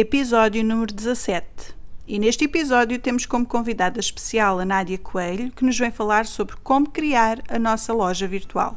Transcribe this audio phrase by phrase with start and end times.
[0.00, 1.76] episódio número 17.
[2.06, 6.54] E neste episódio temos como convidada especial a Nádia Coelho, que nos vem falar sobre
[6.62, 8.76] como criar a nossa loja virtual.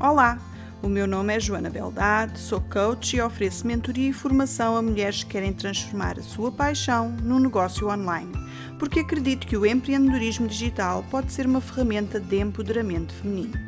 [0.00, 0.38] Olá,
[0.82, 5.24] o meu nome é Joana Beldade, sou coach e ofereço mentoria e formação a mulheres
[5.24, 8.32] que querem transformar a sua paixão num negócio online,
[8.78, 13.58] porque acredito que o empreendedorismo digital pode ser uma ferramenta de empoderamento feminino.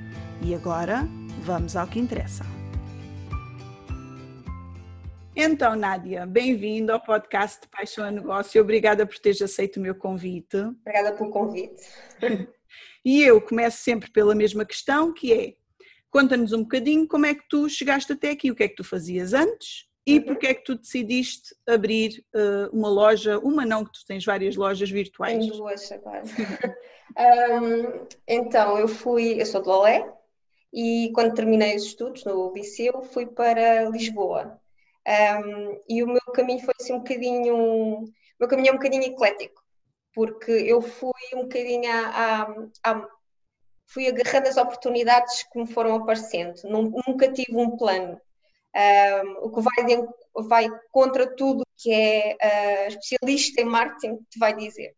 [0.41, 1.07] E agora,
[1.45, 2.60] vamos ao que interessa.
[5.43, 8.61] Então, Nádia, bem-vindo ao podcast de Paixão a Negócio.
[8.61, 10.55] Obrigada por teres aceito o meu convite.
[10.59, 11.83] Obrigada pelo convite.
[13.03, 15.55] E eu começo sempre pela mesma questão, que é,
[16.11, 18.85] conta-nos um bocadinho como é que tu chegaste até aqui, o que é que tu
[18.85, 20.25] fazias antes e uhum.
[20.25, 24.55] porque é que tu decidiste abrir uh, uma loja, uma não, que tu tens várias
[24.55, 25.39] lojas virtuais.
[25.39, 26.23] Tenho duas agora.
[27.63, 30.13] um, então, eu fui, eu sou de Lolé
[30.71, 34.60] e quando terminei os estudos no liceu fui para Lisboa
[35.07, 37.55] um, e o meu caminho foi assim um bocadinho.
[37.57, 39.63] O meu caminho é um bocadinho eclético,
[40.15, 42.45] porque eu fui um bocadinho a,
[42.85, 43.09] a, a
[43.87, 46.55] fui agarrando as oportunidades que me foram aparecendo.
[46.65, 48.21] Nunca tive um plano.
[48.73, 50.07] Um, o que vai,
[50.47, 54.95] vai, contra tudo que é uh, especialista em marketing te vai dizer.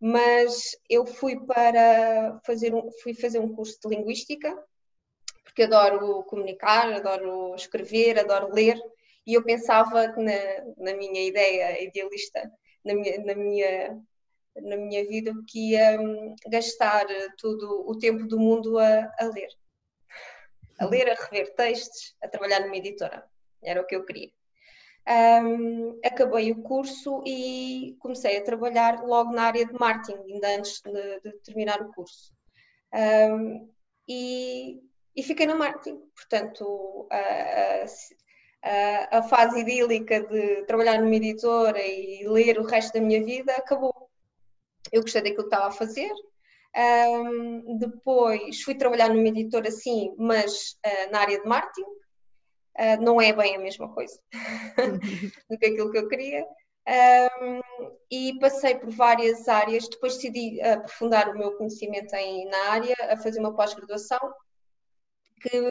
[0.00, 4.56] Mas eu fui para fazer um, fui fazer um curso de linguística,
[5.42, 8.80] porque adoro comunicar, adoro escrever, adoro ler,
[9.28, 10.32] e eu pensava que na,
[10.78, 12.50] na minha ideia idealista,
[12.82, 14.02] na minha, na minha,
[14.56, 19.50] na minha vida, que ia hum, gastar todo o tempo do mundo a, a ler.
[20.80, 23.22] A ler, a rever textos, a trabalhar numa editora.
[23.62, 24.30] Era o que eu queria.
[25.06, 30.80] Um, acabei o curso e comecei a trabalhar logo na área de marketing, ainda antes
[30.80, 32.32] de, de terminar o curso.
[32.94, 33.70] Um,
[34.08, 34.80] e,
[35.14, 36.00] e, fiquei no marketing.
[36.14, 37.06] Portanto,
[38.62, 43.52] a, a fase idílica de trabalhar numa editora e ler o resto da minha vida
[43.52, 44.10] acabou.
[44.92, 46.10] Eu gostei daquilo que estava a fazer.
[46.76, 51.88] Um, depois fui trabalhar numa editora, sim, mas uh, na área de marketing.
[52.78, 54.20] Uh, não é bem a mesma coisa
[55.50, 56.44] do que aquilo que eu queria.
[56.88, 57.60] Um,
[58.10, 59.88] e passei por várias áreas.
[59.88, 64.18] Depois decidi aprofundar o meu conhecimento em, na área, a fazer uma pós-graduação
[65.40, 65.70] que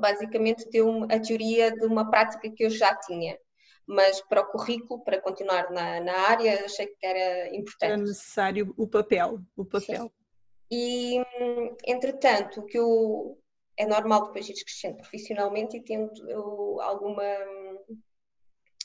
[0.00, 3.38] basicamente deu a teoria de uma prática que eu já tinha.
[3.86, 7.92] Mas para o currículo, para continuar na, na área, achei que era importante.
[7.92, 10.02] Era necessário o papel, o papel.
[10.02, 10.10] Sim.
[10.70, 11.24] E,
[11.86, 13.38] entretanto, o que eu,
[13.76, 17.24] é normal depois ir crescendo profissionalmente e tendo alguma,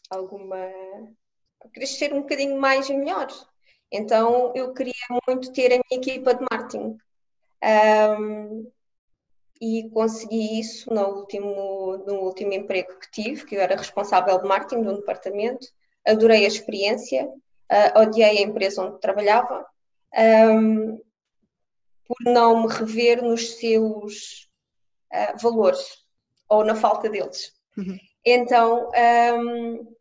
[0.10, 0.72] alguma,
[1.74, 3.28] crescer um bocadinho mais e melhor.
[3.92, 4.94] Então, eu queria
[5.28, 6.98] muito ter a minha equipa de marketing.
[8.20, 8.72] Um,
[9.62, 14.48] e consegui isso no último, no último emprego que tive, que eu era responsável de
[14.48, 15.68] marketing de um departamento.
[16.06, 19.66] Adorei a experiência, uh, odiei a empresa onde trabalhava,
[20.52, 20.98] um,
[22.06, 24.50] por não me rever nos seus
[25.14, 26.04] uh, valores
[26.50, 27.54] ou na falta deles.
[27.78, 27.98] Uhum.
[28.26, 28.92] Então,
[29.40, 29.96] um,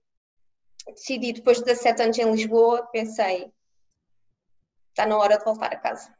[0.89, 3.53] decidi, depois de 17 anos em Lisboa, pensei,
[4.91, 6.15] está na hora de voltar a casa.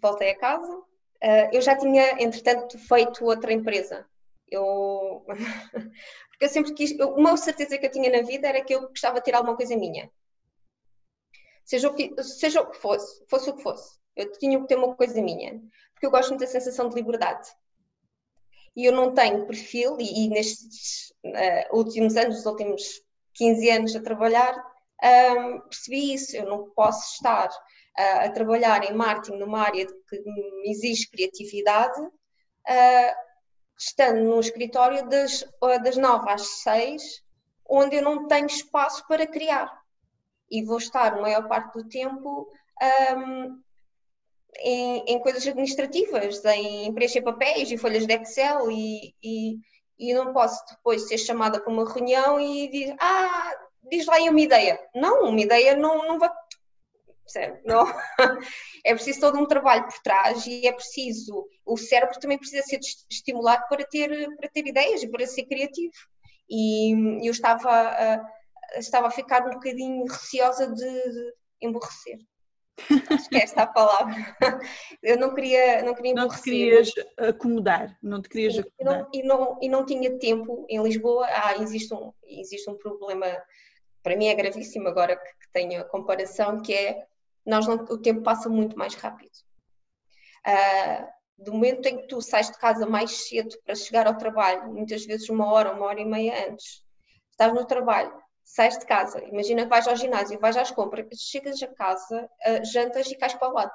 [0.00, 0.82] Voltei a casa,
[1.22, 4.06] Uh, eu já tinha, entretanto, feito outra empresa.
[4.50, 5.24] Eu...
[6.30, 6.92] Porque eu sempre quis.
[6.92, 9.76] Uma certeza que eu tinha na vida era que eu gostava de ter alguma coisa
[9.76, 10.10] minha.
[11.64, 13.98] Seja o que, seja o que fosse, fosse o que fosse.
[14.16, 15.60] Eu tinha que ter uma coisa minha.
[15.92, 17.48] Porque eu gosto muito da sensação de liberdade.
[18.76, 23.02] E eu não tenho perfil, e, e nestes uh, últimos anos, os últimos
[23.34, 24.54] 15 anos a trabalhar,
[25.02, 26.36] um, percebi isso.
[26.36, 27.50] Eu não posso estar
[27.98, 33.14] uh, a trabalhar em marketing numa área que me exige criatividade, uh,
[33.78, 35.44] estando num escritório das,
[35.82, 37.22] das 9 às 6,
[37.68, 39.70] onde eu não tenho espaço para criar.
[40.50, 42.48] E vou estar a maior parte do tempo
[43.16, 43.60] um,
[44.60, 49.58] em, em, coisas administrativas, em preencher papéis e folhas de Excel e, e,
[49.98, 53.52] e não posso depois ser chamada para uma reunião e dizer, ah,
[53.90, 54.80] diz lá aí uma ideia.
[54.94, 56.30] Não, uma ideia não, não vai
[57.32, 57.60] percebe?
[57.66, 57.86] Não?
[58.84, 62.80] É preciso todo um trabalho por trás e é preciso, o cérebro também precisa ser
[63.10, 65.92] estimulado para ter, para ter ideias e para ser criativo.
[66.48, 68.24] E eu estava a,
[68.76, 72.18] estava a ficar um bocadinho receosa de, emborrecer.
[73.10, 74.14] Acho que é esta a palavra.
[75.02, 79.08] Eu não queria, não queria Não te querias acomodar, não te querias acomodar.
[79.12, 81.26] E não, e, não, e não tinha tempo em Lisboa.
[81.28, 83.26] Ah, existe um, existe um problema,
[84.02, 87.04] para mim é gravíssimo agora que tenho a comparação, que é
[87.48, 89.32] nós não, o tempo passa muito mais rápido.
[90.46, 91.06] Uh,
[91.38, 95.04] do momento em que tu sais de casa mais cedo para chegar ao trabalho, muitas
[95.06, 96.84] vezes uma hora, uma hora e meia antes,
[97.30, 98.12] estás no trabalho,
[98.44, 102.64] sais de casa, imagina que vais ao ginásio, vais às compras, chegas a casa, uh,
[102.64, 103.72] jantas e cais para o lado.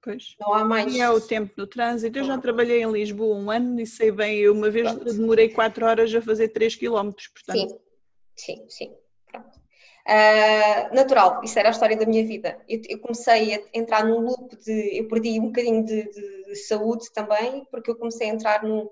[0.00, 0.34] Pois.
[0.40, 0.92] Não há mais.
[0.92, 2.18] E é o tempo no trânsito.
[2.18, 5.14] Eu já trabalhei em Lisboa um ano e sei bem, eu uma vez Pronto.
[5.14, 7.80] demorei 4 horas a fazer 3 km, portanto.
[8.36, 8.96] Sim, sim, sim.
[9.30, 9.61] Pronto.
[10.04, 12.58] Uh, natural, isso era a história da minha vida.
[12.68, 14.98] Eu, eu, comecei a entrar num loop de.
[14.98, 18.88] Eu perdi um bocadinho de, de, de saúde também, porque eu comecei a entrar num,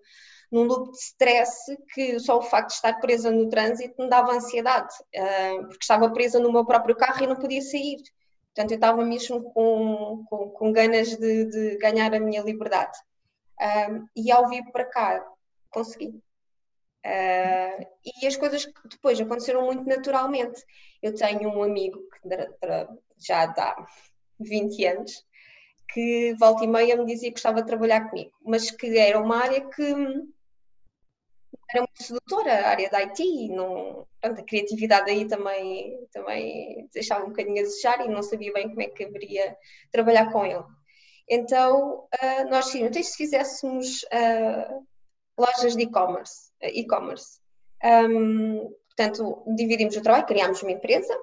[0.52, 4.32] num loop de stress que só o facto de estar presa no trânsito me dava
[4.32, 7.96] ansiedade, uh, porque estava presa no meu próprio carro e não podia sair.
[8.54, 12.96] Portanto, eu estava mesmo com, com, com ganas de, de, ganhar a minha liberdade.
[13.60, 15.24] Um, e ao vir para cá,
[15.70, 16.20] consegui.
[17.04, 20.62] Uh, e as coisas depois aconteceram muito naturalmente.
[21.02, 22.28] Eu tenho um amigo que
[23.18, 23.86] já dá
[24.38, 25.24] 20 anos
[25.92, 29.38] que volta e meia me dizia que gostava de trabalhar comigo, mas que era uma
[29.38, 29.82] área que
[31.72, 37.28] era muito sedutora, a área da IT, não, a criatividade aí também, também deixava um
[37.28, 39.56] bocadinho a desejar e não sabia bem como é que haveria
[39.90, 40.64] trabalhar com ele.
[41.28, 44.86] Então, uh, nós sim, então se fizéssemos uh,
[45.40, 47.40] lojas de e-commerce, uh, e-commerce.
[47.82, 51.16] Um, portanto, dividimos o trabalho, criámos uma empresa,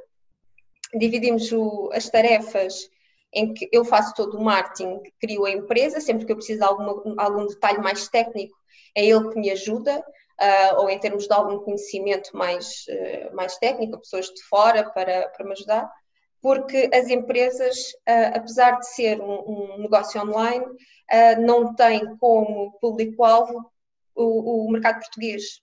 [0.94, 2.90] dividimos o, as tarefas
[3.34, 6.66] em que eu faço todo o marketing, crio a empresa, sempre que eu preciso de
[6.66, 8.58] alguma, algum detalhe mais técnico,
[8.96, 13.58] é ele que me ajuda uh, ou em termos de algum conhecimento mais, uh, mais
[13.58, 15.92] técnico, pessoas de fora para, para me ajudar,
[16.42, 17.78] porque as empresas,
[18.08, 20.66] uh, apesar de ser um, um negócio online,
[21.40, 23.72] não têm como público-alvo
[24.24, 25.62] o, o mercado português.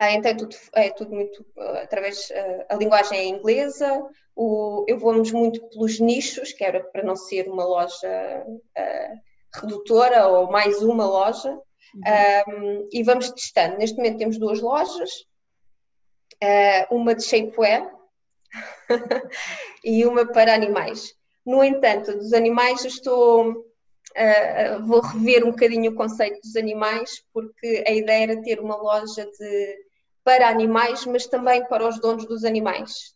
[0.00, 1.46] então é tudo, é tudo muito
[1.82, 2.32] através
[2.68, 4.02] a linguagem é inglesa,
[4.34, 8.44] o, eu vou-nos muito pelos nichos, que era para não ser uma loja
[9.54, 11.58] redutora ou mais uma loja,
[12.48, 13.78] um, e vamos testando.
[13.78, 15.10] Neste momento temos duas lojas,
[16.42, 17.90] uh, uma de shapewear
[19.84, 21.14] e uma para animais.
[21.44, 23.64] No entanto, dos animais eu estou
[24.16, 28.76] uh, vou rever um bocadinho o conceito dos animais, porque a ideia era ter uma
[28.76, 29.76] loja de,
[30.24, 33.14] para animais, mas também para os donos dos animais.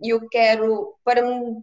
[0.00, 1.62] E eu quero, para me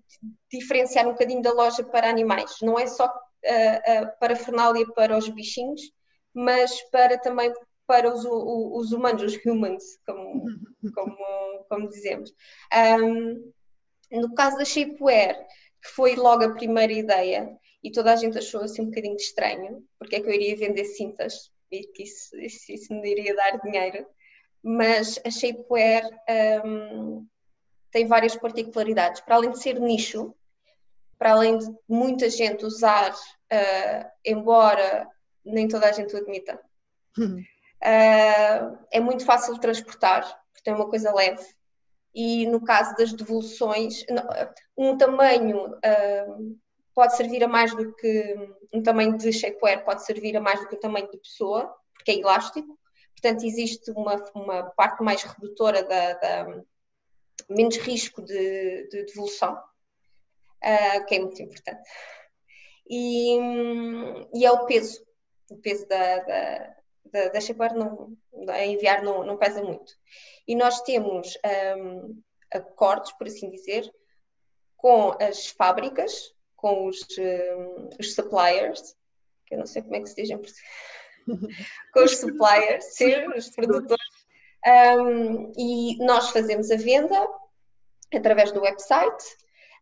[0.52, 5.82] diferenciar um bocadinho da loja para animais, não é só uh, parafernália para os bichinhos,
[6.34, 7.52] mas para também
[7.88, 10.46] para os, os humanos, os humans, como,
[10.94, 12.32] como, como dizemos.
[13.02, 13.52] Um,
[14.12, 15.36] no caso da shapewear,
[15.82, 17.50] que foi logo a primeira ideia,
[17.86, 20.86] e toda a gente achou assim um bocadinho estranho, porque é que eu iria vender
[20.86, 24.08] cintas e que isso, isso, isso me iria dar dinheiro.
[24.64, 26.04] Mas a shapewear
[26.66, 27.28] um,
[27.92, 29.22] tem várias particularidades.
[29.22, 30.34] Para além de ser nicho,
[31.20, 35.08] para além de muita gente usar, uh, embora
[35.46, 36.60] nem toda a gente o admita,
[37.20, 37.38] uh,
[38.90, 41.46] é muito fácil de transportar, porque é uma coisa leve.
[42.16, 44.04] E no caso das devoluções,
[44.76, 46.58] um tamanho uh,
[46.96, 48.36] pode servir a mais do que
[48.74, 52.12] um tamanho de shapewear pode servir a mais do que um tamanho de pessoa, porque
[52.12, 52.80] é elástico.
[53.12, 56.64] Portanto, existe uma, uma parte mais redutora da, da
[57.50, 61.90] menos risco de, de devolução uh, que é muito importante.
[62.90, 63.38] E,
[64.34, 65.06] e, é o peso,
[65.50, 66.76] o peso da, da,
[67.06, 68.16] da, da shapewear não,
[68.48, 69.94] a enviar não, não pesa muito.
[70.48, 71.38] E nós temos
[71.78, 72.22] um,
[72.54, 73.92] acordos, por assim dizer,
[74.78, 76.35] com as fábricas,
[76.66, 78.96] com os, um, os suppliers,
[79.46, 80.64] que eu não sei como é que se diz em português,
[81.94, 84.04] com os suppliers, sim, os produtores,
[84.66, 87.30] um, e nós fazemos a venda
[88.12, 89.24] através do website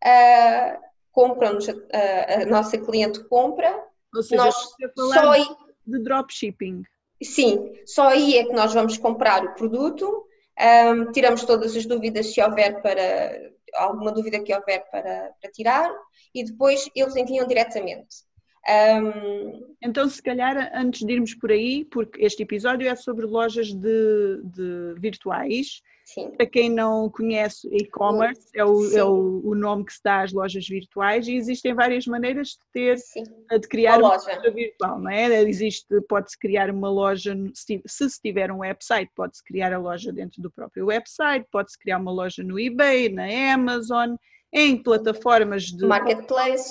[0.04, 0.78] uh,
[1.10, 3.82] compram-nos, a, a, nossa cliente compra.
[4.14, 4.54] Ou seja, nós
[4.94, 5.46] só aí,
[5.86, 6.82] de dropshipping.
[7.22, 10.26] Sim, só aí é que nós vamos comprar o produto,
[10.60, 15.90] um, tiramos todas as dúvidas se houver para alguma dúvida que houver para, para tirar
[16.34, 18.24] e depois eles enviam diretamente.
[18.68, 19.74] Um...
[19.82, 24.40] Então, se calhar, antes de irmos por aí, porque este episódio é sobre lojas de,
[24.42, 26.32] de virtuais, Sim.
[26.32, 30.32] Para quem não conhece e-commerce, é, o, é o, o, nome que se dá às
[30.32, 33.24] lojas virtuais e existem várias maneiras de ter, Sim.
[33.50, 34.50] de criar uma, uma loja.
[34.50, 35.42] virtual, não é?
[35.42, 40.42] Existe, pode-se criar uma loja, se, se tiver um website, pode-se criar a loja dentro
[40.42, 44.16] do próprio website, pode-se criar uma loja no eBay, na Amazon,
[44.52, 46.70] em plataformas de marketplace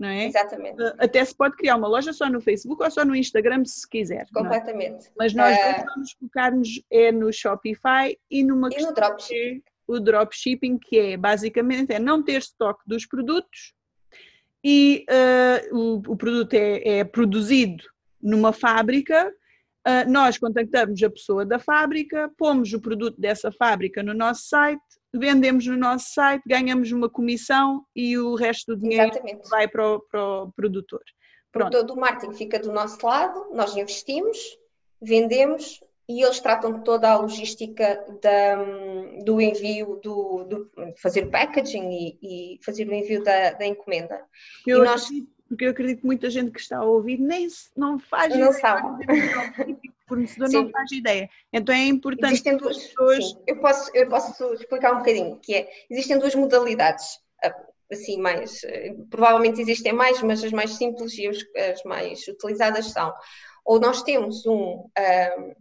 [0.00, 0.26] não é?
[0.26, 0.82] Exatamente.
[0.82, 3.86] Eh, até se pode criar uma loja só no Facebook ou só no Instagram, se
[3.86, 4.22] quiser.
[4.22, 4.32] É?
[4.32, 5.08] Completamente.
[5.08, 5.10] É?
[5.16, 5.84] Mas nós uh...
[5.94, 9.62] vamos focar-nos é no Shopify e numa e questão no dropshipping.
[9.66, 13.74] É o dropshipping, que é basicamente é não ter estoque dos produtos
[14.64, 17.84] e uh, o, o, produto é, é, produzido
[18.22, 19.32] numa fábrica
[19.80, 24.82] Uh, nós contactamos a pessoa da fábrica, pomos o produto dessa fábrica no nosso site,
[25.12, 29.48] vendemos no nosso site, ganhamos uma comissão e o resto do dinheiro Exatamente.
[29.48, 31.02] vai para o, para o produtor.
[31.52, 31.72] Pronto.
[31.72, 34.38] Todo o marketing fica do nosso lado, nós investimos,
[35.02, 38.56] vendemos e eles tratam de toda a logística da,
[39.24, 44.20] do envio, do, do, fazer o packaging e, e, fazer o envio da, da encomenda.
[44.66, 45.08] Eu e nós,
[45.48, 48.52] porque eu acredito que muita gente que está a ouvir nem não faz não.
[48.52, 49.06] Sabe.
[50.10, 50.56] Fornecedor sim.
[50.56, 51.30] não faz ideia.
[51.52, 53.38] Então é importante existem duas, pessoas...
[53.46, 57.54] eu, posso, eu posso explicar um bocadinho, que é, existem duas modalidades, ah,
[57.92, 58.60] assim, mais,
[59.08, 63.14] provavelmente existem mais, mas as mais simples e as mais utilizadas são,
[63.64, 65.54] ou nós temos um, um, ah,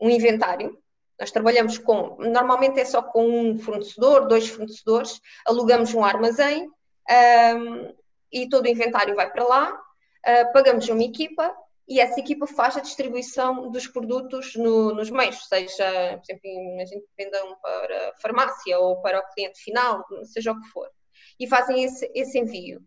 [0.00, 0.78] um inventário,
[1.18, 6.70] nós trabalhamos com, normalmente é só com um fornecedor, dois fornecedores, alugamos um armazém, um,
[7.08, 7.92] ah,
[8.30, 11.54] e todo o inventário vai para lá, uh, pagamos uma equipa
[11.88, 17.02] e essa equipa faz a distribuição dos produtos no, nos meios, seja, por exemplo, imagino
[17.02, 20.88] que vendam para a farmácia ou para o cliente final, seja o que for,
[21.38, 22.80] e fazem esse, esse envio.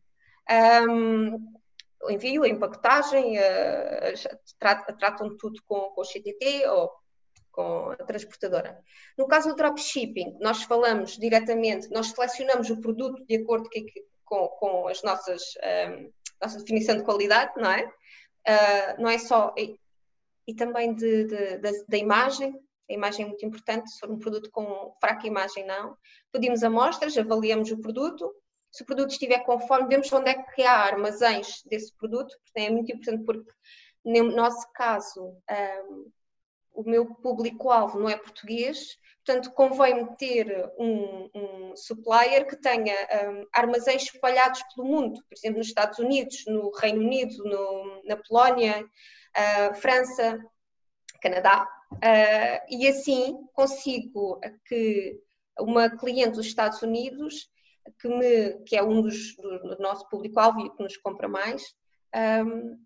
[0.90, 1.54] Um,
[2.04, 6.92] o envio, a empacotagem, uh, tratam tudo com, com o CTT ou
[7.52, 8.80] com a transportadora.
[9.18, 13.80] No caso do dropshipping, nós falamos diretamente, nós selecionamos o produto de acordo com
[14.26, 16.12] com, com as nossas um,
[16.42, 17.90] nossa definição de qualidade, não é?
[18.48, 19.80] Uh, não é só e,
[20.48, 22.54] e também de, de, de, da imagem.
[22.90, 23.90] A imagem é muito importante.
[23.90, 25.98] Se for um produto com fraca imagem, não.
[26.32, 28.32] Pedimos amostras, avaliamos o produto.
[28.72, 32.36] Se o produto estiver conforme, vemos onde é que há armazéns desse produto.
[32.54, 33.50] É muito importante porque,
[34.04, 35.36] no nosso caso,
[35.90, 36.12] um,
[36.74, 42.96] o meu público-alvo não é português, Portanto, convém ter um, um supplier que tenha
[43.28, 48.18] um, armazéns espalhados pelo mundo, por exemplo, nos Estados Unidos, no Reino Unido, no, na
[48.18, 50.40] Polónia, uh, França,
[51.20, 55.20] Canadá, uh, e assim consigo que
[55.60, 57.50] uma cliente dos Estados Unidos,
[58.00, 61.64] que, me, que é um dos do, nosso público-alvo e que nos compra mais,
[62.46, 62.78] um,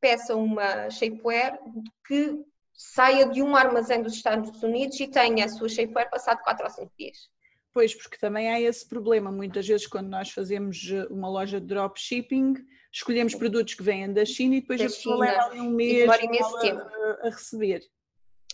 [0.00, 1.58] peça uma shapewear
[2.06, 2.42] que
[2.74, 6.70] saia de um armazém dos Estados Unidos e tenha a sua shapewear passado 4 ou
[6.70, 7.28] 5 dias.
[7.72, 9.32] Pois, porque também há esse problema.
[9.32, 12.54] Muitas vezes, quando nós fazemos eh, uma loja de dropshipping,
[12.92, 16.08] escolhemos produtos que vêm da China e depois da a pessoa leva ali um mês
[16.08, 17.82] a, a, receber.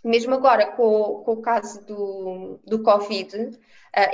[0.02, 3.58] Mesmo agora, com, com o caso do, do Covid, uh,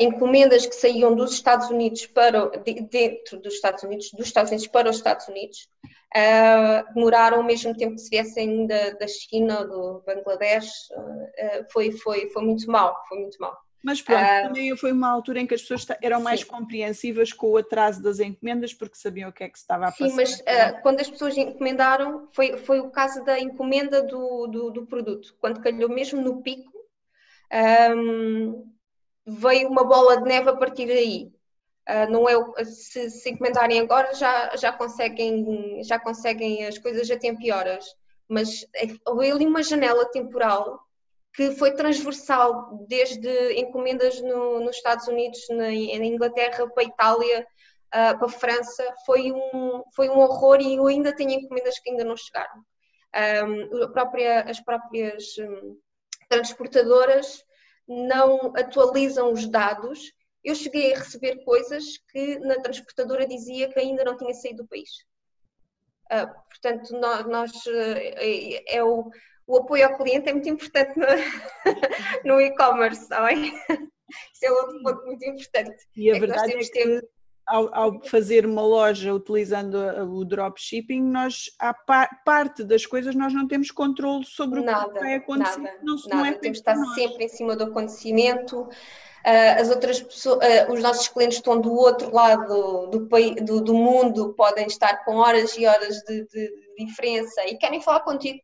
[0.00, 4.66] encomendas que saíam dos Estados Unidos para, de, dentro dos Estados Unidos, dos Estados Unidos
[4.66, 5.68] para os Estados Unidos,
[6.16, 11.92] uh, demoraram o mesmo tempo que se viessem da, da China, do Bangladesh, uh, foi,
[11.92, 13.65] foi, foi muito mal, foi muito mal.
[13.86, 16.46] Mas pronto, uh, também foi uma altura em que as pessoas eram mais sim.
[16.46, 19.92] compreensivas com o atraso das encomendas porque sabiam o que é que se estava a
[19.92, 20.08] passar.
[20.08, 24.70] Sim, mas uh, quando as pessoas encomendaram, foi, foi o caso da encomenda do, do,
[24.72, 25.36] do produto.
[25.40, 26.72] Quando calhou mesmo no pico,
[27.96, 28.68] um,
[29.24, 31.32] veio uma bola de neve a partir daí.
[31.88, 37.16] Uh, não é, se, se encomendarem agora já, já, conseguem, já conseguem as coisas a
[37.16, 37.84] tempo e horas,
[38.28, 40.85] mas é, houve ali uma janela temporal
[41.36, 47.46] que foi transversal, desde encomendas no, nos Estados Unidos, na, na, Inglaterra, para a Itália,
[47.94, 51.90] uh, para a França, foi um, foi um horror e eu ainda tenho encomendas que
[51.90, 52.64] ainda não chegaram.
[53.46, 55.78] Um, própria, as próprias um,
[56.28, 57.44] transportadoras
[57.86, 60.12] não atualizam os dados
[60.46, 64.68] eu cheguei a receber coisas que na transportadora dizia que ainda não tinha saído do
[64.68, 64.88] país.
[66.04, 69.10] Uh, portanto, nós, nós é, é o,
[69.46, 71.06] o, apoio ao cliente é muito importante no,
[72.24, 73.52] no e-commerce, está bem?
[74.32, 75.76] Isso é outro ponto muito importante.
[75.96, 77.08] E a é verdade é que, que
[77.46, 83.32] ao, ao, fazer uma loja utilizando o dropshipping, nós, a par, parte das coisas nós
[83.32, 85.60] não temos controle sobre nada, o que vai acontecer.
[85.60, 86.16] Nada, não, nada.
[86.16, 88.62] Não é temos de estar sempre em cima do acontecimento.
[88.62, 93.08] Uh, as outras pessoas, uh, os nossos clientes estão do outro lado do,
[93.42, 98.00] do, do mundo, podem estar com horas e horas de, de, diferença e querem falar
[98.00, 98.38] contigo.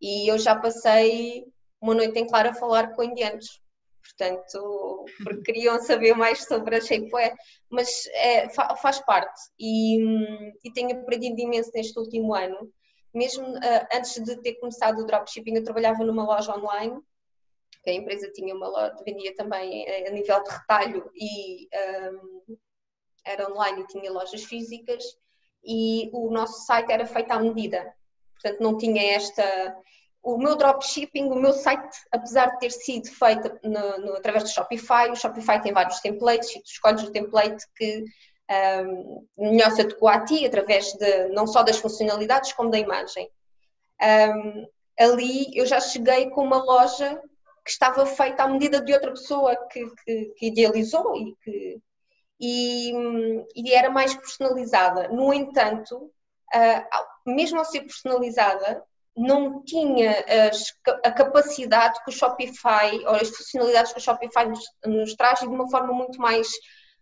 [0.00, 1.44] E eu já passei
[1.80, 3.60] uma noite em claro a falar com indianos,
[4.02, 7.34] portanto, porque queriam saber mais sobre a shapewear,
[7.70, 9.40] mas é, faz parte.
[9.58, 9.98] E,
[10.64, 12.72] e tenho aprendido imenso neste último ano.
[13.12, 17.00] Mesmo uh, antes de ter começado o dropshipping, eu trabalhava numa loja online.
[17.86, 21.68] A empresa tinha uma loja, vendia também a nível de retalho e
[22.12, 22.56] um,
[23.24, 25.02] era online e tinha lojas físicas.
[25.64, 27.94] E o nosso site era feito à medida.
[28.40, 29.76] Portanto, não tinha esta.
[30.22, 34.50] O meu dropshipping, o meu site, apesar de ter sido feito no, no, através do
[34.50, 38.04] Shopify, o Shopify tem vários templates e tu escolhes o template que
[38.84, 43.30] um, melhor se adequa a ti, através de, não só das funcionalidades, como da imagem.
[44.02, 44.66] Um,
[44.98, 47.18] ali eu já cheguei com uma loja
[47.64, 51.80] que estava feita à medida de outra pessoa que, que, que idealizou e que
[52.40, 52.92] e,
[53.54, 55.08] e, era mais personalizada.
[55.08, 58.82] No entanto, uh, mesmo ao ser personalizada,
[59.16, 60.74] não tinha as,
[61.04, 65.46] a capacidade que o Shopify, ou as funcionalidades que o Shopify nos, nos traz de
[65.46, 66.48] uma forma muito mais,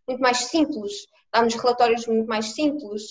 [0.06, 0.92] muito mais simples.
[1.32, 3.02] Dá-nos relatórios muito mais simples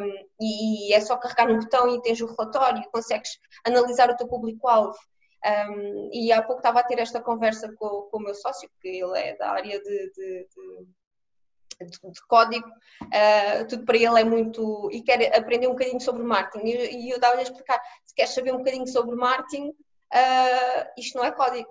[0.00, 3.30] um, e é só carregar no botão e tens o relatório, consegues
[3.66, 4.96] analisar o teu público-alvo.
[5.44, 8.88] Um, e há pouco estava a ter esta conversa com, com o meu sócio, que
[8.88, 10.86] ele é da área de, de, de,
[11.84, 14.88] de código, uh, tudo para ele é muito.
[14.92, 16.66] e quer aprender um bocadinho sobre marketing.
[16.66, 21.16] E, e eu dava-lhe a explicar: se queres saber um bocadinho sobre marketing, uh, isto
[21.16, 21.68] não é código,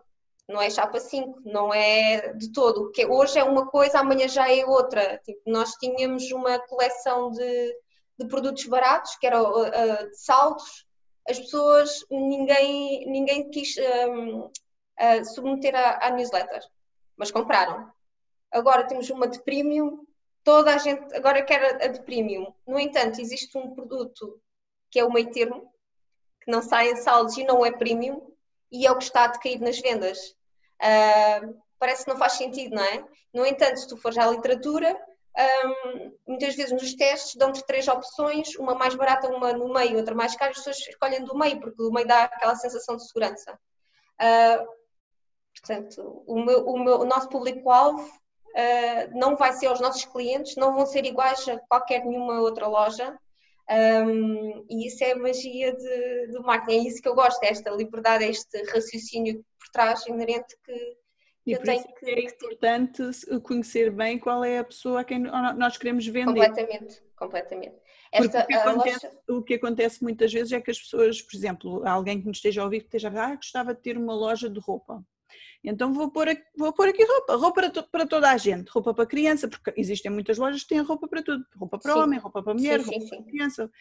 [0.48, 2.92] não é chapa 5, não é de todo.
[2.92, 5.20] Que hoje é uma coisa, amanhã já é outra.
[5.26, 7.76] Tipo, nós tínhamos uma coleção de,
[8.20, 10.88] de produtos baratos, que era uh, de saltos
[11.28, 13.76] as pessoas, ninguém, ninguém quis
[14.10, 14.50] um,
[15.26, 16.62] submeter à, newsletter,
[17.18, 17.92] mas compraram.
[18.51, 20.06] Agora temos uma de premium,
[20.44, 22.54] toda a gente agora quer a de premium.
[22.66, 24.42] No entanto, existe um produto
[24.89, 25.72] que é o meio termo,
[26.42, 28.32] que não sai em saldos e não é premium,
[28.72, 30.18] e é o que está a decair nas vendas.
[30.82, 33.06] Uh, parece que não faz sentido, não é?
[33.34, 34.98] No entanto, se tu fores à literatura,
[35.38, 40.16] um, muitas vezes nos testes dão-te três opções, uma mais barata, uma no meio, outra
[40.16, 43.60] mais cara, as pessoas escolhem do meio, porque do meio dá aquela sensação de segurança.
[44.20, 44.66] Uh,
[45.54, 48.10] portanto, o, meu, o, meu, o nosso público-alvo
[48.58, 52.68] uh, não vai ser os nossos clientes, não vão ser iguais a qualquer nenhuma outra
[52.68, 53.18] loja.
[53.70, 57.50] Um, e isso é a magia de, do marketing, é isso que eu gosto, é
[57.50, 60.98] esta liberdade, é este raciocínio por trás inerente que,
[61.46, 62.10] e eu por tenho isso que...
[62.10, 63.04] é importante
[63.44, 66.48] conhecer bem qual é a pessoa a quem nós queremos vender.
[66.48, 67.76] Completamente, completamente.
[68.10, 69.20] Esta, o, que acontece, loja...
[69.28, 72.62] o, que acontece, muitas vezes é que as pessoas, por exemplo, alguém que nos esteja
[72.62, 75.04] a ouvir que esteja a ah, gostava de ter uma loja de roupa.
[75.63, 78.69] Então vou pôr, aqui, vou pôr aqui roupa, roupa para, to, para, toda a gente,
[78.69, 82.00] roupa para criança, porque existem muitas lojas que têm roupa para tudo, roupa para sim.
[82.00, 83.72] homem, roupa para mulher, sim, roupa sim, para criança.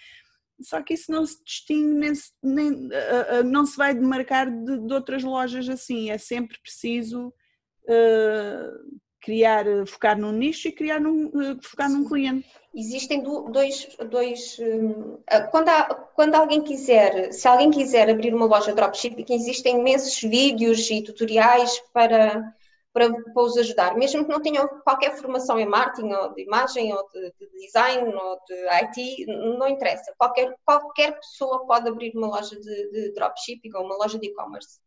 [0.60, 4.78] Só que isso não se distingue, nem, nem uh, uh, não se vai demarcar de,
[4.78, 11.26] de outras lojas assim, é sempre preciso uh, criar, focar num nicho e criar num,
[11.26, 12.48] uh, focar num cliente.
[12.72, 15.18] Existem dois, dois um,
[15.50, 20.20] quando, há, quando alguém quiser, se alguém quiser abrir uma loja de dropshipping, existem imensos
[20.20, 22.54] vídeos e tutoriais para,
[22.92, 26.94] para, para os ajudar, mesmo que não tenham qualquer formação em marketing ou de imagem
[26.94, 29.26] ou de, de design ou de IT,
[29.58, 34.20] não interessa, qualquer, qualquer pessoa pode abrir uma loja de, de dropshipping ou uma loja
[34.20, 34.78] de e-commerce.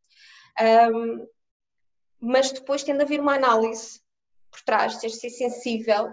[0.93, 1.27] Um,
[2.21, 3.99] mas depois tem de haver uma análise
[4.49, 6.09] por trás, tens de ser sensível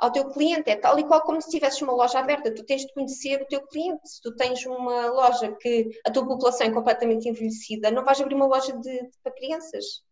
[0.00, 2.86] ao teu cliente, é tal e qual como se tivesses uma loja aberta, tu tens
[2.86, 6.70] de conhecer o teu cliente, se tu tens uma loja que a tua população é
[6.70, 10.02] completamente envelhecida, não vais abrir uma loja de, de para crianças.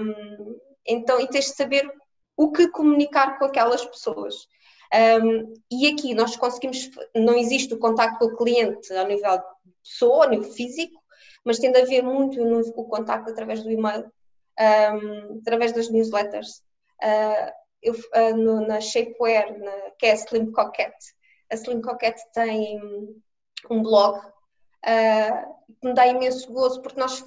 [0.00, 1.90] Um, então, e tens de saber
[2.36, 4.34] o que comunicar com aquelas pessoas.
[5.22, 9.44] Um, e aqui nós conseguimos, não existe o contacto com o cliente ao nível de
[9.82, 11.00] pessoa, ao nível físico,
[11.44, 14.10] mas tem de haver muito o contacto através do e-mail
[14.58, 16.62] um, através das newsletters.
[17.02, 17.50] Uh,
[17.82, 21.14] eu, uh, no, na Shapewear, na, que é a Slim Coquette,
[21.50, 22.78] a Slim Coquette tem
[23.70, 27.22] um blog uh, que me dá imenso gozo, porque nós,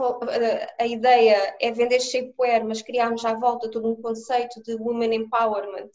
[0.79, 5.89] a ideia é vender shapewear, mas criámos à volta todo um conceito de women empowerment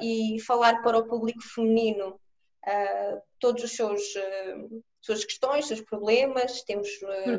[0.00, 2.20] e falar para o público feminino
[3.40, 4.02] todos os seus
[5.00, 6.88] suas questões, seus problemas, temos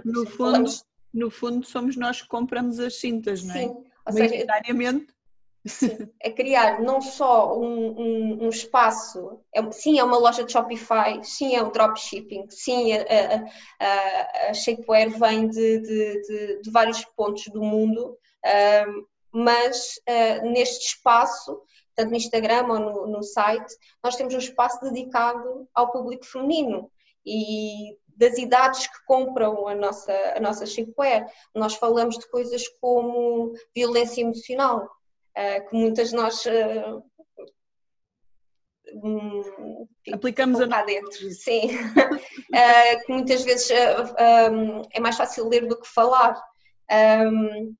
[0.03, 3.59] no fundo falamos no fundo somos nós que compramos as cintas, não é?
[3.59, 4.45] Sim, ou seja,
[5.65, 10.51] Sim, é criar não só um, um, um espaço, é, sim, é uma loja de
[10.51, 13.05] Shopify, sim, é o dropshipping, sim, a,
[13.79, 18.17] a, a, Shapewear vem de, de, de, de, vários pontos do mundo,
[19.31, 21.61] mas uh, neste espaço,
[21.95, 26.89] tanto no Instagram ou no, no site, nós temos um espaço dedicado ao público feminino
[27.23, 31.31] e das idades que compram a nossa, a nossa shapewear.
[31.55, 34.89] Nós falamos de coisas como violência emocional,
[35.37, 37.03] uh, que muitas de nós uh,
[40.13, 45.87] aplicamos lá dentro, sim, uh, que muitas vezes um, é mais fácil ler do que
[45.87, 46.41] falar.
[46.91, 47.75] Um,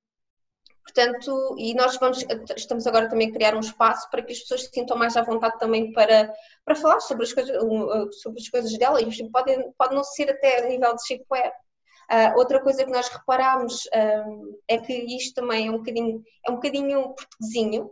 [0.82, 2.24] Portanto, e nós vamos,
[2.56, 5.22] estamos agora também a criar um espaço para que as pessoas se sintam mais à
[5.22, 6.30] vontade também para,
[6.64, 7.56] para falar sobre as coisas,
[8.20, 11.52] sobre as coisas dela e pode, não ser até a nível de shapewear.
[12.10, 16.50] Uh, outra coisa que nós reparámos uh, é que isto também é um bocadinho, é
[16.50, 17.84] um bocadinho portuguesinho,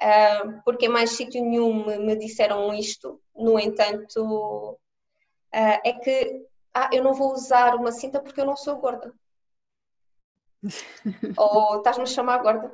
[0.00, 4.78] uh, porque em mais sítio nenhum me, me, disseram isto, no entanto,
[5.52, 9.14] é que ah, eu não vou usar uma cinta porque eu não sou gorda.
[11.38, 12.70] Ou estás-me a chamar gorda.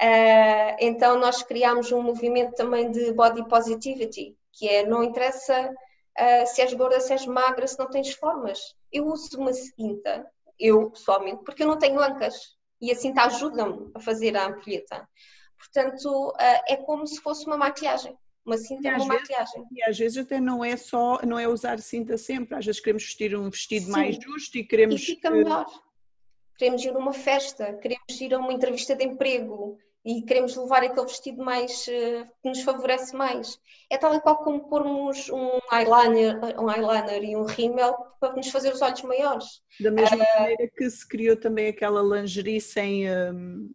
[0.00, 5.70] Uh, então nós criámos um movimento também de body positivity, que é não interessa
[6.18, 8.74] uh, se és gorda, se és magra, se não tens formas.
[8.92, 10.26] Eu uso uma cinta,
[10.58, 15.08] eu pessoalmente, porque eu não tenho ancas e a cinta ajuda-me a fazer a ampulheta.
[15.56, 18.16] Portanto, uh, é como se fosse uma maquiagem.
[18.44, 19.66] Uma cinta é uma vezes, maquiagem.
[19.72, 23.02] E às vezes até não é só, não é usar cinta sempre, às vezes queremos
[23.02, 23.92] vestir um vestido Sim.
[23.92, 25.02] mais justo e queremos.
[25.02, 25.66] E fica melhor.
[26.56, 30.82] Queremos ir a uma festa, queremos ir a uma entrevista de emprego, e queremos levar
[30.82, 33.58] aquele vestido mais uh, que nos favorece mais.
[33.90, 38.48] É tal e qual como pormos um eyeliner, um eyeliner e um rímel para nos
[38.48, 39.46] fazer os olhos maiores.
[39.80, 43.10] Da mesma uh, maneira que se criou também aquela lingerie sem.
[43.10, 43.70] Um,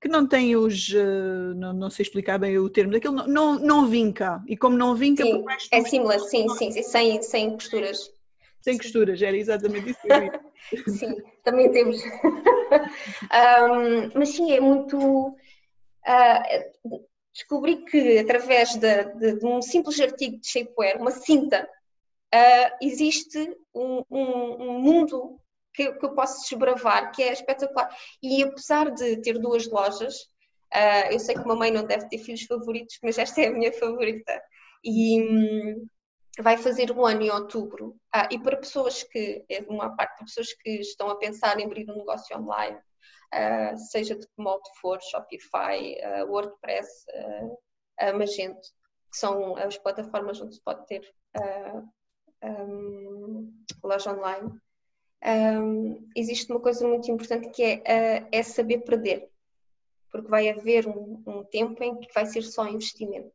[0.00, 0.88] que não tem os.
[0.88, 4.42] Uh, não, não, sei explicar bem o termo, daquilo não, não, não vinca.
[4.46, 8.10] E como não vinca, sim, é seamless, sim, sim, sim, sem, sem costuras.
[8.60, 10.40] Sem costuras, era exatamente isso que eu ia.
[10.98, 12.02] sim, também temos.
[12.04, 17.00] um, mas sim, é muito uh,
[17.32, 21.68] descobri que através de, de, de, um simples artigo de shapewear, uma cinta,
[22.34, 25.40] uh, existe um, um, um mundo
[25.72, 27.88] que, que, eu posso desbravar, que é espetacular.
[28.22, 30.16] E apesar de ter duas lojas,
[30.74, 33.52] uh, eu sei que uma mãe não deve ter filhos favoritos, mas esta é a
[33.52, 34.42] minha favorita.
[34.84, 35.86] E um,
[36.42, 37.96] vai fazer um ano em outubro.
[38.12, 41.64] Ah, e para pessoas que, é uma parte de pessoas que estão a pensar em
[41.64, 42.76] abrir um negócio online,
[43.34, 48.60] uh, seja de que molde for, Shopify, uh, WordPress, uh, Magento,
[49.10, 51.02] que são as plataformas onde se pode ter
[52.42, 54.50] um, loja online.
[55.22, 59.28] Um, existe uma coisa muito importante que é, é saber perder,
[60.10, 63.34] porque vai haver um, um, tempo em que vai ser só investimento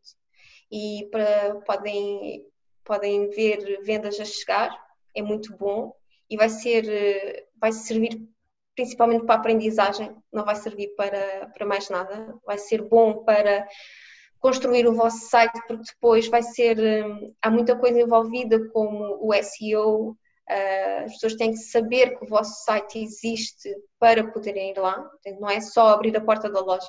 [0.71, 2.43] e para, podem,
[2.85, 4.71] podem ver vendas a chegar,
[5.13, 5.93] é muito bom
[6.29, 8.17] e vai ser vai servir
[8.75, 13.65] principalmente para aprendizagem, não vai servir para, para mais nada, vai ser bom para
[14.39, 19.33] construir o vosso site, porque depois vai ser, hum, há muita coisa envolvida como o
[19.41, 20.15] SEO,
[20.47, 25.09] ah, as pessoas têm que saber que o vosso site existe para poderem ir lá,
[25.39, 26.87] não é só abrir a porta da loja.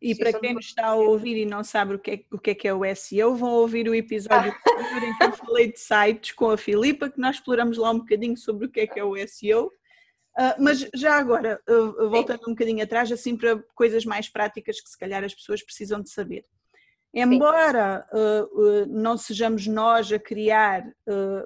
[0.00, 2.50] E para quem nos está a ouvir e não sabe o que, é, o que
[2.50, 4.50] é que é o SEO, vão ouvir o episódio
[5.04, 8.36] em que eu falei de sites com a Filipa, que nós exploramos lá um bocadinho
[8.36, 9.66] sobre o que é que é o SEO.
[10.38, 14.88] Uh, mas já agora, uh, voltando um bocadinho atrás, assim para coisas mais práticas que
[14.88, 16.46] se calhar as pessoas precisam de saber.
[17.12, 20.84] Embora uh, não sejamos nós a criar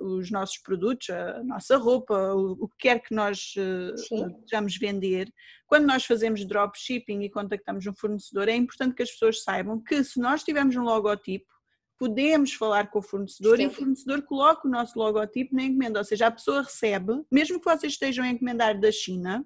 [0.01, 5.33] os nossos produtos, a nossa roupa, o, o que quer que nós desejamos vender,
[5.67, 10.05] quando nós fazemos dropshipping e contactamos um fornecedor, é importante que as pessoas saibam que
[10.05, 11.53] se nós tivermos um logotipo,
[11.99, 13.63] podemos falar com o fornecedor Sim.
[13.63, 17.59] e o fornecedor coloca o nosso logotipo na encomenda, ou seja, a pessoa recebe, mesmo
[17.59, 19.45] que vocês estejam a encomendar da China,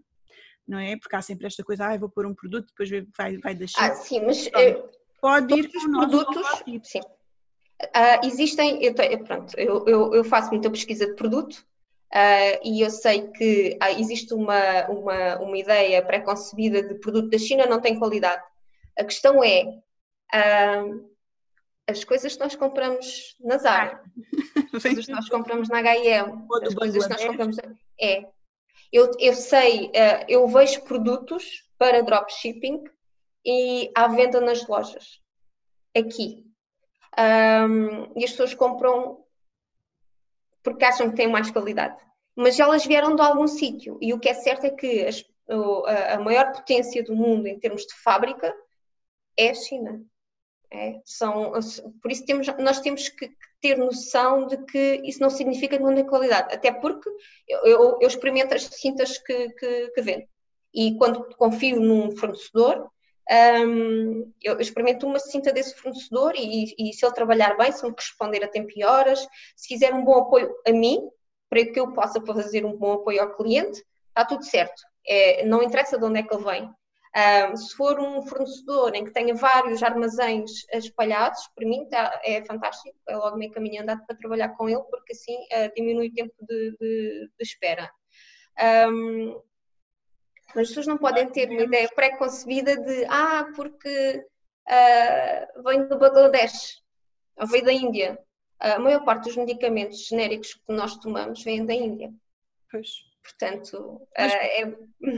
[0.66, 0.96] não é?
[0.96, 3.87] Porque há sempre esta coisa, ah, vou pôr um produto, depois vai, vai da China.
[3.87, 6.62] Ah, sim, mas então, pode ir com o nosso produtos.
[6.85, 7.00] Sim.
[7.81, 8.92] Uh, existem, eu,
[9.24, 11.54] pronto, eu, eu, eu, faço muita pesquisa de produto
[12.12, 17.38] uh, e eu sei que uh, existe uma, uma, uma ideia pré-concebida de produto da
[17.38, 18.42] China não tem qualidade.
[18.98, 19.78] A questão é,
[21.88, 24.02] as coisas que nós compramos na Zara,
[24.74, 26.33] as coisas que nós compramos na H&M,
[26.64, 27.57] as coisas que nós compramos...
[28.00, 28.26] É.
[28.92, 29.92] Eu, eu sei,
[30.28, 32.83] eu vejo produtos para dropshipping
[33.44, 35.20] e à venda nas lojas,
[35.96, 36.44] aqui.
[37.18, 39.24] Um, e as pessoas compram
[40.62, 41.96] porque acham que têm mais qualidade.
[42.37, 43.98] Mas elas vieram de algum sítio.
[44.01, 45.24] E o que é certo é que as,
[46.12, 48.55] a maior potência do mundo em termos de fábrica
[49.37, 50.05] é a China.
[50.70, 51.53] É, são,
[52.03, 55.94] por isso temos, nós temos que ter noção de que isso não significa que não
[55.94, 57.09] tem qualidade, até porque
[57.48, 60.29] eu, eu, eu experimento as cintas que, que, que, vendo
[60.74, 62.90] e quando confio num fornecedor,
[63.31, 67.93] um, eu experimento uma cinta desse fornecedor e, e, se ele trabalhar bem, se me
[67.95, 71.09] responder a tempo e horas, se fizer um bom apoio a mim,
[71.51, 74.83] para que eu possa fazer um bom apoio ao cliente, está tudo certo.
[75.07, 76.71] É, não interessa de onde é que ele vem,
[77.17, 82.45] um, se for um fornecedor em que tenha vários armazéns espalhados, para mim tá, é
[82.45, 86.14] fantástico, é logo meio caminho andado para trabalhar com ele, porque assim uh, diminui o
[86.14, 87.91] tempo de, de, de espera.
[88.91, 89.41] Um,
[90.54, 94.24] mas as pessoas não podem ter uma ideia pré-concebida de, ah, porque
[94.68, 96.82] uh, venho do Bangladesh,
[97.37, 98.18] ou veio da Índia.
[98.58, 102.12] A maior parte dos medicamentos genéricos que nós tomamos vêm da Índia.
[102.70, 103.08] Pois.
[103.22, 104.76] Portanto, mas, uh, é...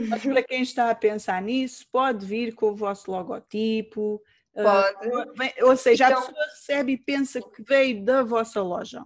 [0.09, 4.21] mas para quem está a pensar nisso, pode vir com o vosso logotipo.
[4.53, 5.07] Pode.
[5.07, 9.01] Uh, ou seja, então, a pessoa recebe e pensa que veio da vossa loja.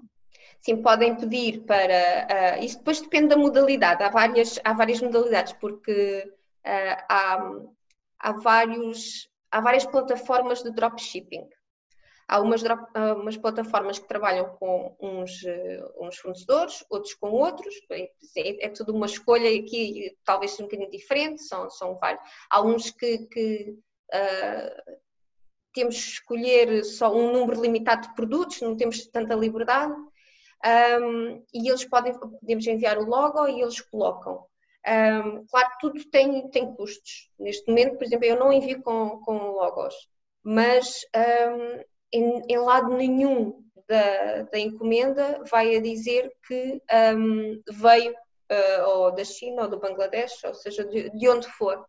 [0.66, 2.58] Sim, podem pedir para.
[2.58, 4.02] Uh, isso depois depende da modalidade.
[4.02, 6.24] Há várias, há várias modalidades, porque
[6.66, 7.52] uh, há,
[8.18, 11.48] há, vários, há várias plataformas de dropshipping.
[12.28, 15.44] Há umas, drop, uh, umas plataformas que trabalham com uns,
[16.00, 17.76] uns fornecedores, outros com outros.
[17.92, 21.44] É, é, tudo uma escolha aqui, talvez um bocadinho diferente.
[21.44, 22.24] São, são vários.
[22.50, 23.78] Há uns que, que
[25.76, 29.94] temos que escolher só um número limitado de produtos, não temos tanta liberdade
[30.64, 34.46] um, e eles podem, podemos enviar o logo e eles colocam.
[34.88, 37.30] Um, claro tudo tem, tem custos.
[37.40, 39.96] Neste momento, por exemplo, eu não envio com, com logos,
[40.44, 46.82] mas um, em, em, lado nenhum da, da, encomenda vai a dizer que
[47.72, 48.14] veio
[48.52, 51.80] uh, ou da China ou do Bangladesh, ou seja, de, de onde for,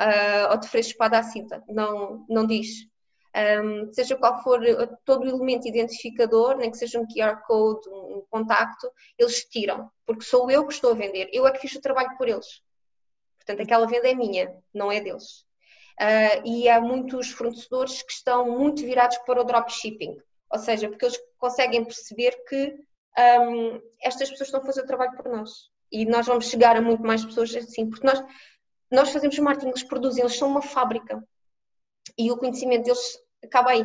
[0.00, 1.62] uh, ou de Freixo Espada à Cinta.
[1.68, 2.88] Não, não diz
[3.34, 7.88] um, seja qual for eh, todo o elemento identificador, nem que seja um QR Code,
[7.88, 11.74] um contacto, eles tiram, porque sou eu que estou a vender, eu é que fiz
[11.74, 12.62] o trabalho por eles.
[13.36, 15.44] Portanto, aquela venda é minha, não é deles.
[16.00, 20.16] Uh, e há muitos fornecedores que estão muito virados para o dropshipping,
[20.50, 22.74] ou seja, porque eles conseguem perceber que
[23.18, 26.80] um, estas pessoas estão a fazer o trabalho por nós e nós vamos chegar a
[26.80, 28.24] muito mais pessoas assim, porque nós,
[28.90, 31.22] nós fazemos marketing, eles produzem, eles são uma fábrica
[32.18, 33.84] e o conhecimento deles acaba aí.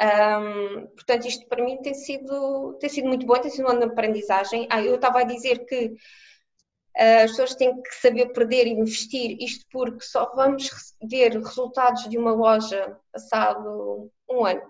[0.00, 4.66] Um, portanto, isto para mim tem sido, tem sido muito bom, tem sido uma aprendizagem.
[4.70, 9.36] Ah, eu estava a dizer que uh, as pessoas têm que saber perder e investir,
[9.40, 10.70] isto porque só vamos
[11.02, 14.62] ver resultados de uma loja passado um ano.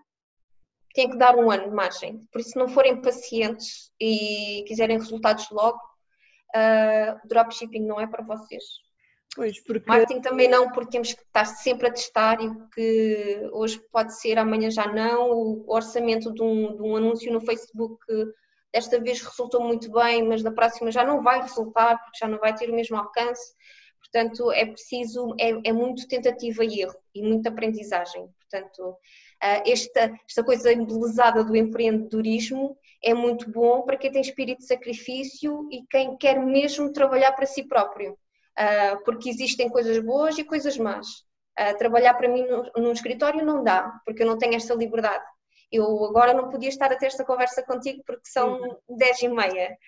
[0.95, 2.27] Tem que dar um ano de margem.
[2.33, 5.79] Por isso, se não forem pacientes e quiserem resultados logo,
[6.57, 8.88] uh, dropshipping não é para vocês.
[9.39, 9.89] Pois, porque...
[9.89, 14.19] Marketing também não, porque temos que estar sempre a testar e o que hoje pode
[14.21, 15.31] ser, amanhã já não.
[15.31, 18.05] O orçamento de um, de um anúncio no Facebook
[18.73, 22.41] desta vez resultou muito bem, mas da próxima já não vai resultar, porque já não
[22.41, 23.55] vai ter o mesmo alcance.
[24.01, 28.29] Portanto, é preciso, é, é muito tentativa e erro e muita aprendizagem.
[28.41, 28.97] Portanto,
[29.41, 34.67] ah, esta, esta coisa embelezada do empreendedorismo é muito bom para quem tem espírito de
[34.67, 38.19] sacrifício e quem quer mesmo trabalhar para si próprio
[38.59, 41.07] uh, porque existem coisas boas e coisas más.
[41.59, 42.45] Uh, trabalhar para mim
[42.77, 45.25] num escritório não dá, porque eu não tenho esta liberdade.
[45.71, 48.77] Eu agora não podia estar a ter esta conversa contigo porque são uhum.
[48.97, 49.79] 10 e meia.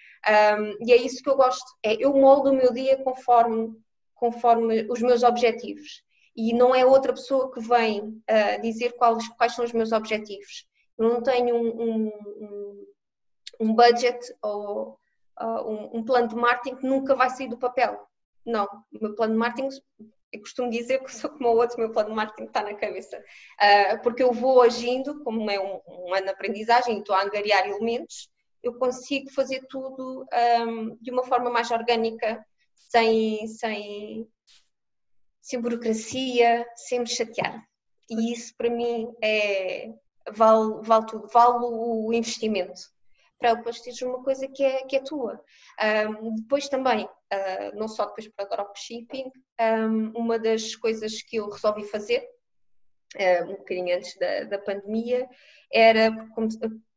[0.58, 1.64] Um, e é isso que eu gosto.
[1.82, 3.74] É, eu moldo o meu dia conforme,
[4.14, 6.02] conforme os meus objetivos.
[6.36, 10.66] E não é outra pessoa que vem uh, dizer quais, quais são os meus objetivos.
[10.98, 12.86] Eu não tenho um, um,
[13.60, 14.98] um budget ou
[15.40, 18.06] uh, um, um plano de marketing que nunca vai sair do papel.
[18.44, 19.68] Não, o meu plano de marketing,
[20.32, 22.74] eu costumo dizer que sou como o outro, o meu plano de marketing está na
[22.74, 23.18] cabeça.
[23.18, 27.68] Uh, porque eu vou agindo, como é um, um ano de aprendizagem estou a angariar
[27.68, 28.28] elementos,
[28.62, 30.26] eu consigo fazer tudo
[30.60, 34.28] um, de uma forma mais orgânica, sem, sem,
[35.40, 37.64] sem burocracia, sem me chatear.
[38.08, 39.92] E isso para mim é,
[40.32, 42.80] vale, vale tudo, vale o investimento
[43.40, 45.42] para depois teres uma coisa que é, que é tua.
[45.82, 51.48] Um, depois também, uh, não só depois para dropshipping, um, uma das coisas que eu
[51.48, 52.26] resolvi fazer,
[53.16, 55.28] uh, um bocadinho antes da, da pandemia,
[55.72, 56.10] era,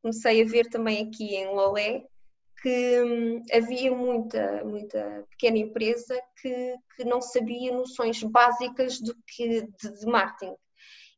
[0.01, 2.05] comecei a ver também aqui em Lolé,
[2.61, 9.63] que hum, havia muita, muita pequena empresa que, que não sabia noções básicas do que,
[9.63, 10.55] de, de marketing.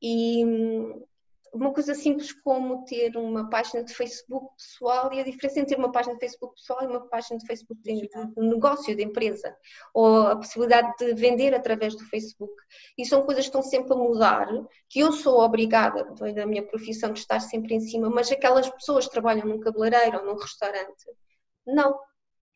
[0.02, 1.06] E, hum,
[1.56, 5.80] uma coisa simples como ter uma página de Facebook pessoal e a diferença entre ter
[5.80, 9.56] uma página de Facebook pessoal e uma página de Facebook de, de negócio, de empresa,
[9.94, 12.54] ou a possibilidade de vender através do Facebook.
[12.98, 14.48] E são coisas que estão sempre a mudar,
[14.90, 19.06] que eu sou obrigada, da minha profissão, de estar sempre em cima, mas aquelas pessoas
[19.06, 21.06] que trabalham num cabeleireiro ou num restaurante,
[21.66, 21.98] não.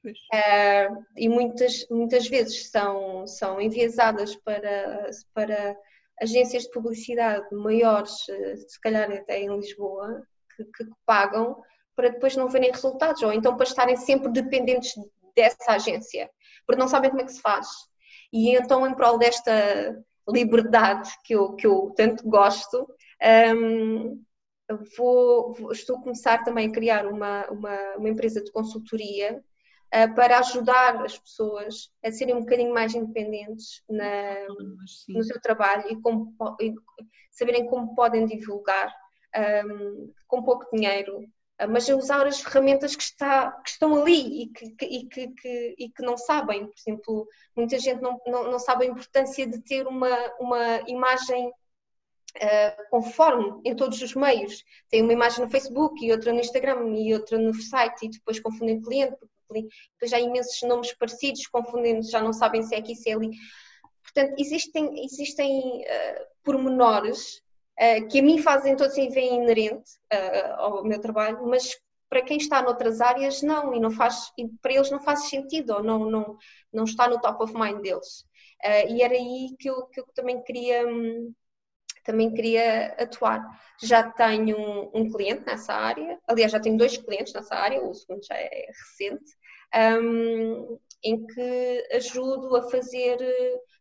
[0.05, 5.77] Uh, e muitas, muitas vezes são, são enviesadas para, para
[6.21, 10.23] agências de publicidade maiores, eh, se calhar até em Lisboa,
[10.55, 11.61] que, que, pagam
[11.95, 14.93] para depois não verem resultados, ou então para estarem sempre dependentes
[15.35, 16.29] dessa agência,
[16.65, 17.67] porque não sabem como é que se faz.
[18.31, 22.87] E então, em prol desta liberdade que eu, que eu tanto gosto,
[23.55, 24.23] um,
[24.97, 29.43] vou, vou, estou a começar também a criar uma, uma, uma empresa de consultoria
[30.15, 34.35] para ajudar as pessoas a serem um bocadinho mais independentes na,
[35.07, 36.73] no seu trabalho e, como, e,
[37.31, 38.93] saberem como podem divulgar
[39.65, 44.43] um, com pouco dinheiro, uh, mas a usar as ferramentas que, está, que estão ali
[44.43, 46.65] e que, que, e que, e que não sabem.
[46.67, 51.51] Por exemplo, muita gente não, não, não sabe a importância de ter uma, uma imagem
[52.35, 56.95] Uh, conforme em todos os meios, tem uma imagem no Facebook e outra no Instagram
[56.95, 61.47] e outra no site e depois confundem o cliente, porque depois há imensos nomes parecidos,
[61.47, 63.31] confundem, já não sabem se é aqui, se é ali.
[64.03, 67.41] Portanto, existem, existem uh, pormenores
[67.79, 71.75] uh, que a mim fazem todo assim, vem inerente uh, ao meu trabalho, mas
[72.09, 75.75] para quem está noutras áreas não, e não faz, e para eles não faz sentido,
[75.75, 76.37] ou não, não,
[76.73, 78.25] não está no top of mind deles.
[78.65, 81.33] Uh, e era aí que eu, que eu também queria um,
[82.09, 83.45] também queria atuar.
[83.79, 87.93] Já tenho um, um, cliente nessa área, aliás, já tenho dois clientes nessa área, o
[87.93, 89.31] segundo já é recente,
[90.01, 93.17] um, em que ajudo a fazer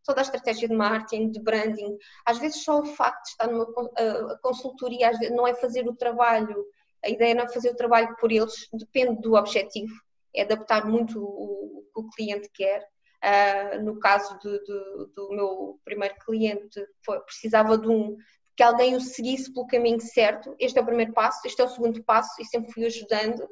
[0.04, 1.96] toda a estratégia de marketing, de branding.
[2.26, 5.96] Às vezes só o facto de estar numa uh, consultoria, vezes não é fazer o
[5.96, 6.66] trabalho,
[7.02, 9.94] a ideia não é fazer o trabalho por eles, depende do objetivo,
[10.36, 12.86] é adaptar muito o que o cliente quer.
[13.24, 18.16] Uh, no caso de, de, do meu primeiro cliente, foi, precisava de um
[18.56, 20.54] que alguém o seguisse pelo caminho certo.
[20.58, 23.48] Este é o primeiro passo, este é o segundo passo, e sempre fui ajudando.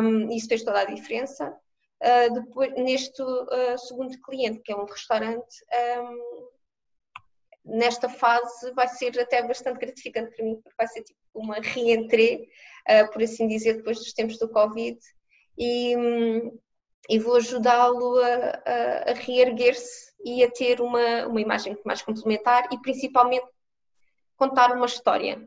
[0.00, 1.52] Um, isso fez toda a diferença.
[2.00, 5.56] Uh, depois, neste uh, segundo cliente, que é um restaurante,
[6.00, 6.48] um,
[7.64, 12.48] nesta fase vai ser até bastante gratificante para mim, porque vai ser tipo uma reentrée,
[12.88, 14.98] uh, por assim dizer, depois dos tempos do Covid.
[15.58, 16.58] E, um,
[17.08, 22.68] e vou ajudá-lo a, a, a reerguer-se e a ter uma, uma imagem mais complementar
[22.72, 23.46] e principalmente
[24.36, 25.46] contar uma história.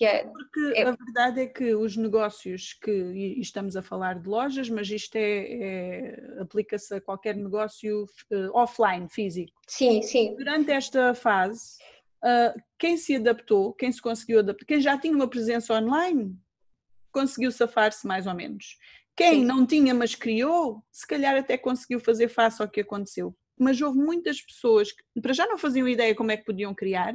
[0.00, 4.26] É, porque é, a verdade é que os negócios que, e estamos a falar de
[4.26, 9.52] lojas, mas isto é, é aplica-se a qualquer negócio uh, offline, físico.
[9.66, 10.34] Sim, sim.
[10.36, 11.76] Durante esta fase,
[12.24, 16.34] uh, quem se adaptou, quem se conseguiu adaptar, quem já tinha uma presença online,
[17.12, 18.78] conseguiu safar-se mais ou menos.
[19.18, 23.34] Quem não tinha, mas criou, se calhar até conseguiu fazer face ao que aconteceu.
[23.58, 27.12] Mas houve muitas pessoas que, para já não faziam ideia como é que podiam criar,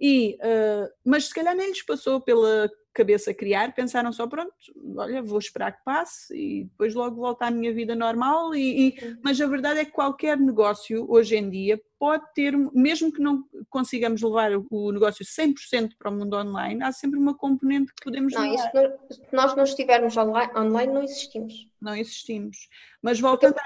[0.00, 4.54] e, uh, mas se calhar nem lhes passou pela cabeça criar, pensaram só, pronto,
[4.96, 8.54] olha, vou esperar que passe e depois logo volta à minha vida normal.
[8.54, 13.12] E, e, mas a verdade é que qualquer negócio hoje em dia pode ter, mesmo
[13.12, 17.92] que não consigamos levar o negócio 100% para o mundo online, há sempre uma componente
[17.94, 18.72] que podemos não, levar.
[18.74, 21.68] Isso, se nós não estivermos online, não existimos.
[21.80, 22.56] Não existimos.
[23.02, 23.56] Mas voltando,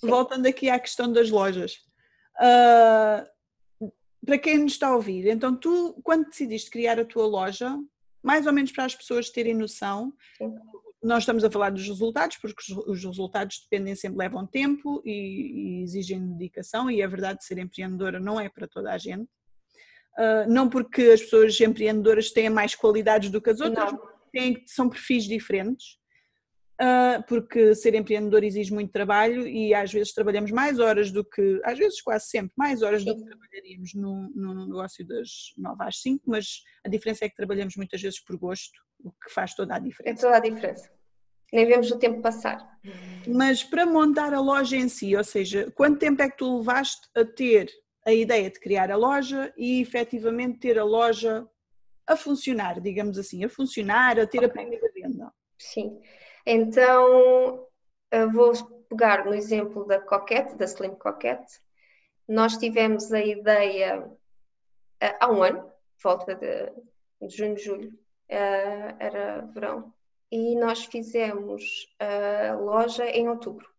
[0.00, 1.78] voltando aqui à questão das lojas.
[2.40, 3.26] Uh,
[4.24, 7.76] para quem nos está a ouvir, então tu, quando decidiste criar a tua loja,
[8.22, 10.54] mais ou menos para as pessoas terem noção, Sim.
[11.02, 15.82] nós estamos a falar dos resultados, porque os resultados dependem sempre, levam tempo e, e
[15.82, 19.28] exigem dedicação, e é verdade ser empreendedora não é para toda a gente.
[20.18, 23.92] Uh, não porque as pessoas empreendedoras tenham mais qualidades do que as outras,
[24.30, 25.98] têm, são perfis diferentes.
[26.80, 31.60] Uh, porque ser empreendedor exige muito trabalho e às vezes trabalhamos mais horas do que,
[31.64, 36.00] às vezes quase sempre, mais horas do que trabalharíamos no, no negócio das 9 às
[36.00, 38.72] 5, mas a diferença é que trabalhamos muitas vezes por gosto,
[39.04, 40.26] o que faz toda a diferença.
[40.26, 40.90] É toda a diferença.
[41.52, 42.58] Nem vemos o tempo passar.
[43.28, 47.06] Mas para montar a loja em si, ou seja, quanto tempo é que tu levaste
[47.14, 47.70] a ter
[48.06, 51.46] a ideia de criar a loja e efetivamente ter a loja
[52.06, 55.30] a funcionar, digamos assim, a funcionar, a ter a primeira venda?
[55.58, 56.00] Sim.
[56.44, 57.66] Então,
[58.32, 58.52] vou
[58.88, 61.60] pegar no exemplo da Coquette, da Slim Coquette.
[62.28, 64.10] Nós tivemos a ideia
[65.20, 65.70] há um ano,
[66.02, 66.72] volta de,
[67.20, 69.92] de junho, julho, era verão,
[70.30, 71.62] e nós fizemos
[71.98, 73.70] a loja em outubro.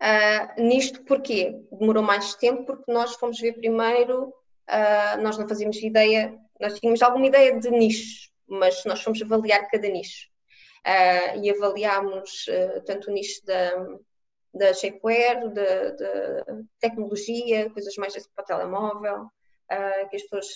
[0.00, 1.64] Uh, nisto porquê?
[1.72, 7.00] Demorou mais tempo porque nós fomos ver primeiro, uh, nós não fazíamos ideia, nós tínhamos
[7.00, 10.28] alguma ideia de nicho, mas nós fomos avaliar cada nicho
[11.42, 13.86] e avaliámos uh, tanto o nicho da,
[14.52, 20.54] da shapewear, da, tecnologia, coisas mais para o telemóvel, uh, que as pessoas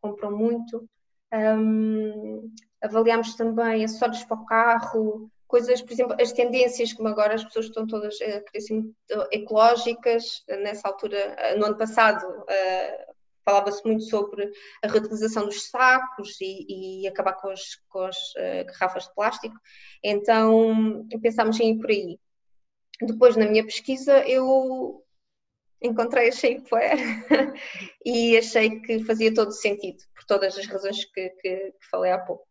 [0.00, 0.88] compram muito.
[1.32, 7.44] Um, avaliámos também acessórios para o carro, coisas, por exemplo, as tendências, como agora as
[7.44, 8.94] pessoas estão todas a ser muito
[9.32, 12.24] ecológicas, nessa altura, no ano passado,
[13.48, 14.52] falava-se muito sobre
[14.84, 19.56] a reutilização dos sacos e, e acabar com as, com as uh, garrafas de plástico.
[20.04, 22.18] Então pensámos em ir por aí.
[23.00, 25.02] Depois, na minha pesquisa, eu
[25.80, 26.98] encontrei a Shapewear
[28.04, 32.18] e achei que fazia todo sentido, por todas as razões que, que, que falei há
[32.18, 32.46] pouco.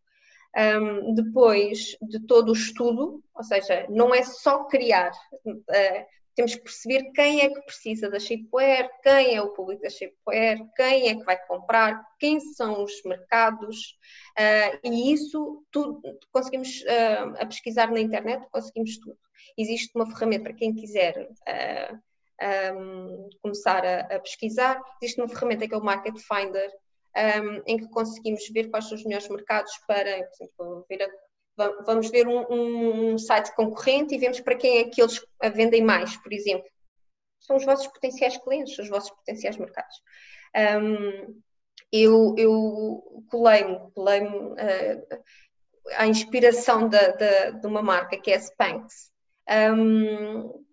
[0.57, 5.11] Um, depois de todo o estudo, ou seja, não é só criar,
[5.45, 6.05] uh,
[6.37, 10.59] temos que perceber quem é que precisa da shapewear, quem é o público da shapewear,
[10.75, 13.97] quem é que vai comprar, quem são os mercados,
[14.37, 15.99] uh, e isso tudo
[16.31, 19.17] conseguimos uh, a pesquisar na internet, conseguimos tudo.
[19.57, 24.79] Existe uma ferramenta para quem quiser uh, um, começar a, a, pesquisar.
[25.01, 26.71] Existe uma ferramenta que é o Market Finder,
[27.41, 31.07] um, em que conseguimos ver quais são os melhores mercados para, por exemplo, ver a,
[31.85, 36.15] vamos ver um, um, site concorrente e vemos para quem é que eles vendem mais,
[36.17, 36.69] por exemplo.
[37.39, 39.95] São os vossos potenciais clientes, os vossos potenciais mercados.
[40.55, 41.41] Um,
[41.91, 45.07] eu, eu colei-me, colei-me uh,
[45.95, 46.97] à inspiração de,
[47.53, 49.11] de, uma marca que é a Spanx.
[49.49, 50.65] Um,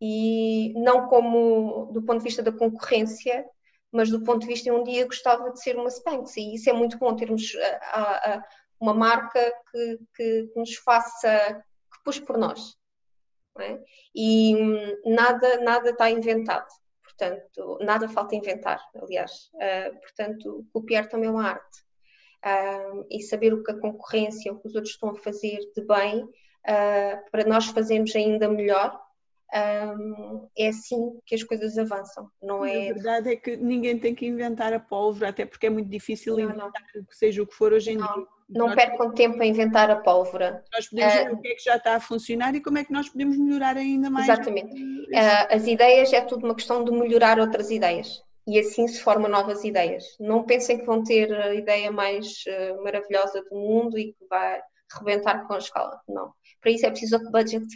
[0.00, 3.44] e não como do ponto de vista da concorrência,
[3.90, 6.68] mas do ponto de vista de um dia gostava de ser uma Spanx e isso
[6.70, 8.44] é muito bom termos a, a, a
[8.80, 11.62] uma marca que, que, nos faça,
[11.92, 12.76] que puxe por nós.
[13.60, 13.78] É?
[14.14, 16.68] E hum, nada, nada está inventado,
[17.02, 19.50] portanto, nada falta inventar, aliás.
[19.54, 21.88] Uh, portanto, copiar também é uma arte.
[22.44, 25.84] Uh, e saber o que a concorrência, o que os outros estão a fazer de
[25.84, 28.96] bem, uh, para nós fazermos ainda melhor,
[29.54, 32.90] um, é assim que as coisas avançam, não é?
[32.90, 36.36] A verdade é que ninguém tem que inventar a pólvora, até porque é muito difícil
[36.36, 37.04] não, inventar não.
[37.10, 38.26] seja o que for hoje em não, dia.
[38.48, 40.64] Não nós, percam tempo a inventar a pólvora.
[40.72, 42.84] Nós podemos ver uh, o que é que já está a funcionar e como é
[42.84, 44.28] que nós podemos melhorar ainda mais.
[44.28, 44.74] Exatamente.
[44.74, 49.30] Uh, as ideias é tudo uma questão de melhorar outras ideias e assim se formam
[49.30, 50.16] novas ideias.
[50.18, 54.60] Não pensem que vão ter a ideia mais uh, maravilhosa do mundo e que vai
[54.98, 56.00] rebentar com a escala.
[56.08, 56.32] Não.
[56.60, 57.66] Para isso é preciso outro budget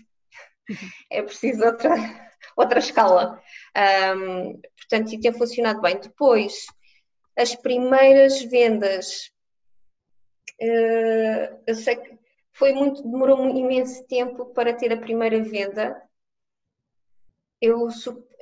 [1.11, 1.95] é preciso outra,
[2.57, 3.41] outra escala.
[4.16, 5.99] Um, portanto, e tem funcionado bem.
[5.99, 6.64] Depois,
[7.37, 9.31] as primeiras vendas,
[10.61, 12.18] uh, eu sei que
[12.53, 16.00] foi muito, demorou um imenso tempo para ter a primeira venda.
[17.61, 17.88] Eu,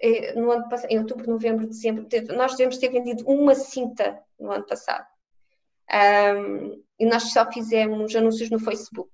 [0.02, 4.50] eh, no ano passado, em outubro, novembro, dezembro, nós devemos ter vendido uma cinta no
[4.50, 5.06] ano passado.
[5.92, 9.10] Um, e nós só fizemos anúncios no Facebook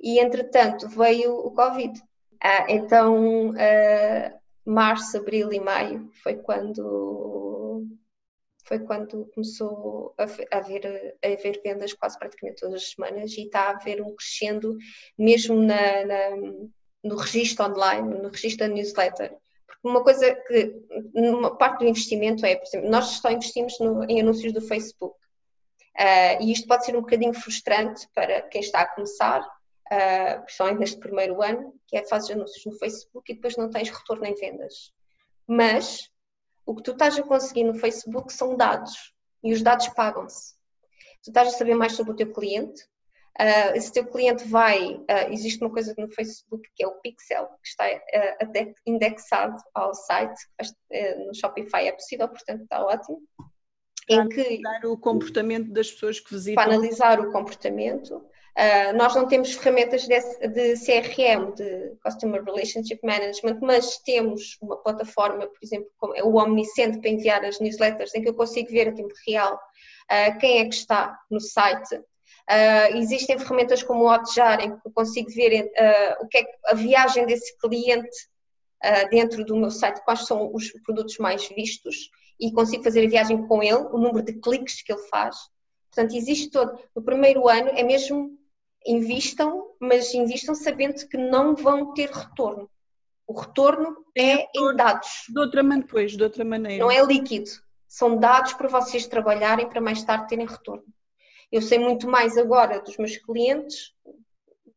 [0.00, 2.00] e entretanto veio o Covid.
[2.42, 6.82] Ah, então, uh, março, abril e maio foi quando
[8.64, 10.24] foi quando começou a,
[10.56, 14.76] haver, a haver vendas quase praticamente todas as semanas e está a haver um crescendo
[15.18, 16.30] mesmo na, na,
[17.04, 19.36] no registro online, no registro da newsletter.
[19.66, 20.74] Porque uma coisa que,
[21.14, 25.16] uma parte do investimento é, por exemplo, nós só investimos no, em anúncios do Facebook.
[25.96, 30.80] Uh, e isto pode ser um bocadinho frustrante para quem está a começar, uh, principalmente
[30.80, 34.34] neste primeiro ano, que é fazes anúncios no Facebook e depois não tens retorno em
[34.34, 34.92] vendas.
[35.46, 36.10] Mas
[36.66, 39.12] o que tu estás a conseguir no Facebook são dados
[39.42, 40.54] e os dados pagam-se.
[41.22, 42.82] Tu estás a saber mais sobre o teu cliente.
[43.40, 47.46] Uh, esse teu cliente vai, uh, existe uma coisa no Facebook que é o Pixel,
[47.62, 50.40] que está uh, indexado ao site,
[51.26, 53.22] no Shopify é possível, portanto está ótimo.
[54.06, 56.62] Para em que, analisar o comportamento das pessoas que visitam.
[56.62, 58.24] Para analisar o comportamento.
[58.56, 64.76] Uh, nós não temos ferramentas de, de, CRM, de Customer Relationship Management, mas temos uma
[64.76, 68.70] plataforma, por exemplo, como é o Omniscient para enviar as newsletters, em que eu consigo
[68.70, 71.96] ver a tempo real uh, quem é que está no site.
[71.96, 75.72] Uh, existem ferramentas como o Hotjar, em que eu consigo ver
[76.20, 78.16] o que é a viagem desse cliente
[79.10, 83.46] dentro do meu site, quais são os produtos mais vistos, e consigo fazer a viagem
[83.46, 85.34] com ele, o número de cliques que ele faz.
[85.90, 86.78] Portanto, existe todo.
[86.94, 88.36] No primeiro ano é mesmo
[88.86, 92.70] invistam, mas invistam sabendo que não vão ter retorno.
[93.26, 95.24] O retorno é, em dados.
[95.28, 96.84] De outra, pois, de outra maneira.
[96.84, 97.50] Não é líquido.
[97.88, 100.84] São dados para vocês trabalharem para mais tarde terem retorno.
[101.50, 103.94] Eu sei muito mais agora dos meus clientes,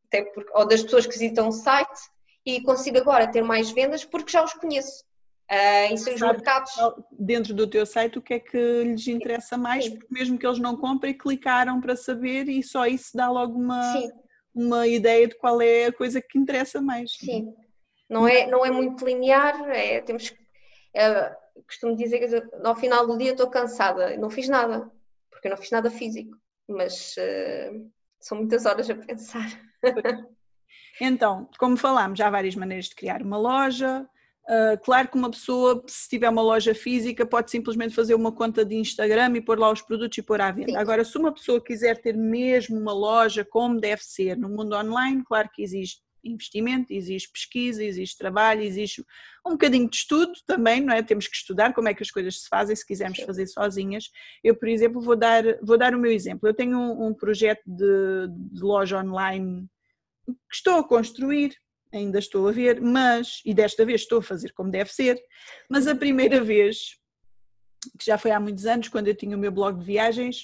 [0.08, 2.00] até porque, ou das pessoas que visitam o site,
[2.46, 5.04] e consigo agora ter mais vendas porque já os conheço.
[5.50, 6.74] Uh, em seus mercados.
[7.12, 9.92] Dentro do teu site, o que é que lhes interessa mais, Sim.
[9.98, 14.12] porque mesmo que eles não comprem, clicaram para saber e só isso dá logo uma,
[14.54, 17.14] uma ideia de qual é a coisa que interessa mais.
[17.14, 17.54] Sim,
[18.10, 20.34] não é, não é muito linear, é, temos
[20.94, 21.36] é,
[21.66, 24.92] costumo dizer que ao final do dia estou cansada, não fiz nada,
[25.30, 26.36] porque eu não fiz nada físico,
[26.68, 29.48] mas uh, são muitas horas a pensar.
[31.00, 34.10] Então, como falámos, há várias maneiras de criar uma loja,
[34.50, 38.64] Uh, claro que uma pessoa, se tiver uma loja física, pode simplesmente fazer uma conta
[38.64, 40.72] de Instagram e pôr lá os produtos e pôr à venda.
[40.72, 40.78] Sim.
[40.78, 45.22] Agora, se uma pessoa quiser ter mesmo uma loja como deve ser no mundo online,
[45.26, 49.04] claro que existe investimento, existe pesquisa, existe trabalho, existe
[49.46, 51.04] um bocadinho de estudo também, não é?
[51.04, 53.26] Temos que estudar como é que as coisas se fazem se quisermos Sim.
[53.26, 54.10] fazer sozinhas.
[54.44, 56.48] Eu, por exemplo, vou dar, vou dar o meu exemplo.
[56.48, 59.68] Eu tenho um, um projeto de, de loja online
[60.26, 61.56] que estou a construir,
[61.94, 65.22] ainda estou a ver, mas, e desta vez estou a fazer como deve ser,
[65.70, 66.98] mas a primeira vez,
[67.98, 70.44] que já foi há muitos anos, quando eu tinha o meu blog de viagens,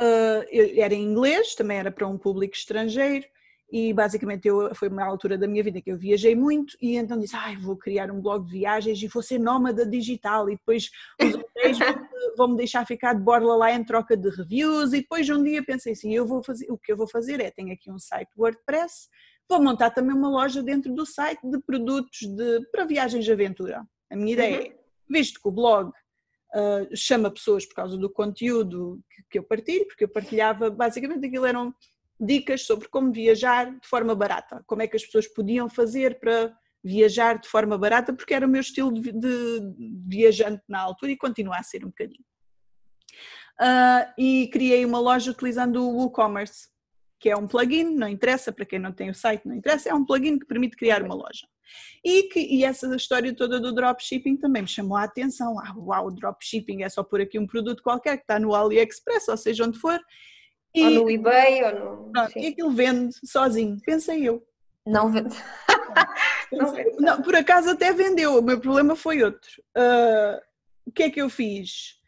[0.00, 3.26] uh, era em inglês, também era para um público estrangeiro,
[3.74, 7.18] e basicamente eu, foi uma altura da minha vida que eu viajei muito e então
[7.18, 10.90] disse, ai, vou criar um blog de viagens e vou ser nómada digital e depois
[11.20, 11.78] os hotéis
[12.36, 15.92] vão-me deixar ficar de borla lá em troca de reviews e depois um dia pensei
[15.92, 19.08] assim, eu vou fazer, o que eu vou fazer é, tenho aqui um site WordPress,
[19.48, 23.84] vou montar também uma loja dentro do site de produtos de, para viagens de aventura.
[24.10, 24.66] A minha ideia uhum.
[24.66, 24.76] é,
[25.08, 29.86] visto que o blog uh, chama pessoas por causa do conteúdo que, que eu partilho,
[29.86, 31.74] porque eu partilhava, basicamente aquilo eram
[32.18, 36.56] dicas sobre como viajar de forma barata, como é que as pessoas podiam fazer para
[36.82, 39.60] viajar de forma barata, porque era o meu estilo de, de
[40.06, 42.24] viajante na altura e continua a ser um bocadinho.
[43.60, 46.68] Uh, e criei uma loja utilizando o WooCommerce,
[47.18, 49.94] que é um plugin, não interessa, para quem não tem o site, não interessa, é
[49.94, 51.46] um plugin que permite criar uma loja.
[52.04, 55.58] E, que, e essa história toda do dropshipping também me chamou a atenção.
[55.58, 59.36] Ah, uau, dropshipping é só por aqui um produto qualquer que está no AliExpress, ou
[59.36, 59.98] seja, onde for,
[60.74, 62.12] e, ou no eBay, ou no.
[62.12, 64.44] Pronto, e aquilo vende sozinho, pensei eu.
[64.84, 65.34] Não vende.
[66.52, 66.96] não vende.
[66.98, 69.62] Não, por acaso até vendeu, o meu problema foi outro.
[69.76, 70.40] Uh,
[70.84, 72.00] o que é que eu fiz?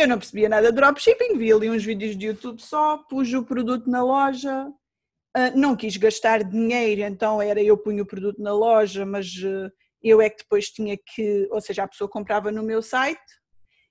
[0.00, 3.44] Eu não percebia nada de dropshipping, vi ali uns vídeos de YouTube só, pus o
[3.44, 8.52] produto na loja, uh, não quis gastar dinheiro, então era eu punho o produto na
[8.52, 9.70] loja, mas uh,
[10.02, 13.20] eu é que depois tinha que, ou seja, a pessoa comprava no meu site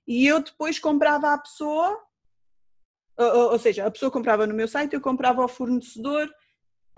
[0.06, 1.96] e eu depois comprava à pessoa
[3.16, 6.28] ou, ou seja, a pessoa comprava no meu site, eu comprava ao fornecedor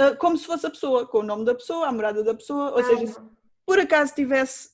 [0.00, 2.70] uh, como se fosse a pessoa, com o nome da pessoa, a morada da pessoa,
[2.70, 3.20] ou ah, seja, se
[3.66, 4.70] por acaso tivesse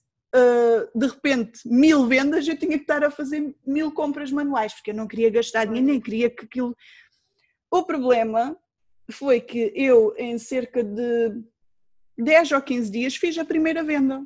[0.94, 4.94] de repente mil vendas, eu tinha que estar a fazer mil compras manuais, porque eu
[4.94, 6.76] não queria gastar dinheiro, nem queria que aquilo.
[7.70, 8.56] O problema
[9.10, 11.42] foi que eu, em cerca de
[12.18, 14.22] 10 ou 15 dias, fiz a primeira venda.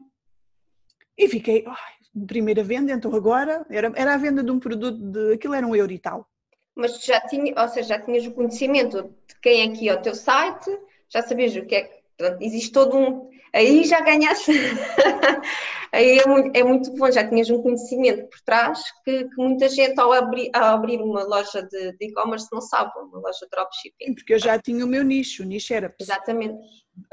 [1.16, 5.34] E fiquei, oh, primeira venda, então agora era, era a venda de um produto de
[5.34, 6.28] aquilo era um euro e tal
[6.74, 10.00] mas já tinha, ou seja, já tinhas o conhecimento de quem é que é o
[10.00, 10.70] teu site,
[11.08, 12.01] já sabias o que é que.
[12.40, 13.30] Existe todo um.
[13.54, 14.52] Aí já ganhaste.
[15.92, 19.68] aí é muito, é muito, bom, já tinhas um conhecimento por trás que, que muita
[19.68, 24.14] gente, ao abrir, ao abrir uma loja de e-commerce, não sabe, uma loja de dropshipping.
[24.14, 25.94] Porque eu já tinha o meu nicho, o nicho era.
[26.00, 26.58] Exatamente.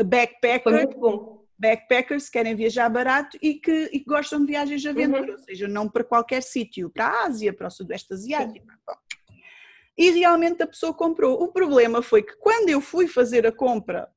[0.03, 0.63] Backpacker.
[0.63, 4.87] Foi muito bom backpackers que querem viajar barato e que, e gostam de viagens de
[4.87, 5.31] aventura, uhum.
[5.33, 8.65] ou seja, não para qualquer sítio, para a Ásia, para o Sudeste Asiático.
[8.71, 9.09] Sim
[9.99, 11.43] e realmente a pessoa comprou.
[11.43, 14.09] O problema foi que quando eu fui fazer a compra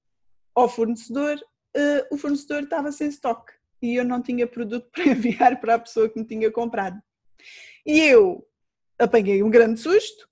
[0.55, 1.37] ao fornecedor,
[1.77, 5.79] uh, o fornecedor estava sem estoque e eu não tinha produto para enviar para a
[5.79, 7.01] pessoa que me tinha comprado.
[7.85, 8.47] E eu
[8.99, 10.29] apanhei um grande susto,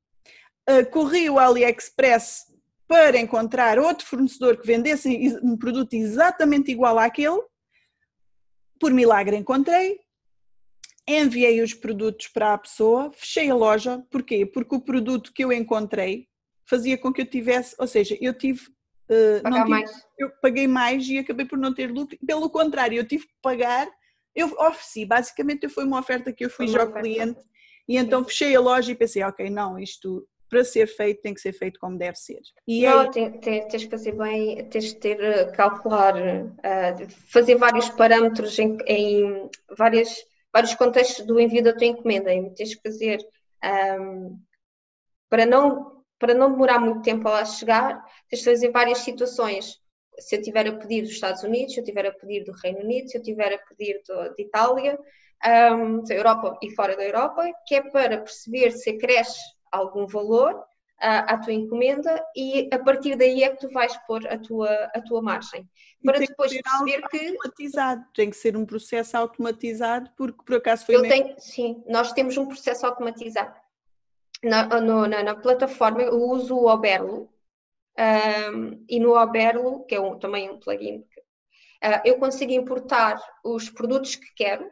[0.68, 2.46] uh, corri o AliExpress
[2.86, 7.40] para encontrar outro fornecedor que vendesse um produto exatamente igual àquele.
[8.80, 10.00] Por milagre encontrei,
[11.06, 14.44] enviei os produtos para a pessoa, fechei a loja, porquê?
[14.46, 16.28] Porque o produto que eu encontrei
[16.64, 18.68] fazia com que eu tivesse, ou seja, eu tive.
[19.11, 20.06] Uh, Pagar tive, mais.
[20.16, 22.16] Eu paguei mais e acabei por não ter lucro.
[22.24, 23.88] Pelo contrário, eu tive que pagar,
[24.34, 27.40] eu ofereci, basicamente foi uma oferta que eu fui já ao cliente
[27.88, 31.40] e então fechei a loja e pensei, ok, não, isto para ser feito tem que
[31.40, 32.40] ser feito como deve ser.
[32.66, 33.11] E não, aí...
[33.11, 38.76] tens, tens que fazer bem, tens de ter, eh, calcular, uh, fazer vários parâmetros em,
[38.86, 40.08] em várias
[40.52, 43.18] vários contextos do envio da tua encomenda e tens que fazer
[44.00, 44.38] um,
[45.28, 49.78] para não para não demorar muito tempo a lá chegar, de fazer várias situações.
[50.18, 52.81] Se eu tiver a pedir dos Estados Unidos, se eu tiver a pedir do Reino
[52.81, 54.99] Unido, se eu tiver a pedir do, de Itália,
[55.74, 59.41] um, da Europa e fora da Europa, que é para perceber se acresce
[59.72, 60.62] algum valor
[61.01, 65.01] à, tua encomenda e a partir daí é que tu vais pôr a tua, a
[65.01, 65.66] tua margem.
[66.05, 67.28] Para depois perceber que.
[67.28, 70.97] Automatizado, tem que ser um processo automatizado, porque por acaso foi.
[70.97, 71.24] Eu mesmo...
[71.24, 73.59] tenho, sim, nós temos um processo automatizado.
[74.43, 77.30] Na, no, na, na plataforma eu uso o Oberlo
[78.01, 80.98] um, e no Oberlo, que é um, também um plugin,
[81.84, 84.70] uh, eu consigo importar os produtos que quero,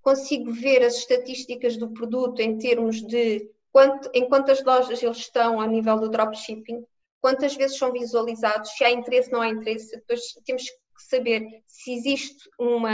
[0.00, 5.60] consigo ver as estatísticas do produto em termos de quanto, em quantas lojas eles estão
[5.60, 6.84] a nível do dropshipping,
[7.20, 11.92] quantas vezes são visualizados, se há interesse, não há interesse, depois temos que saber se
[11.92, 12.90] existe uma,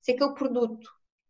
[0.00, 0.84] se aquele produto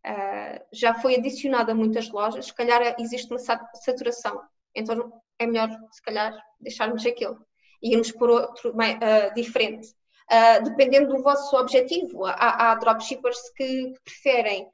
[0.06, 4.40] uh, já foi adicionado a muitas lojas, se calhar existe uma saturação,
[4.74, 7.51] então é melhor se calhar deixarmos aquele e
[7.82, 9.88] irmos por outro uh, diferente.
[10.30, 14.68] Uh, dependendo do vosso objetivo, há, há dropshippers que, que preferem.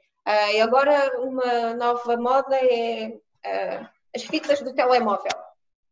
[0.55, 3.19] e agora uma nova moda é
[4.15, 5.33] as fitas do telemóvel.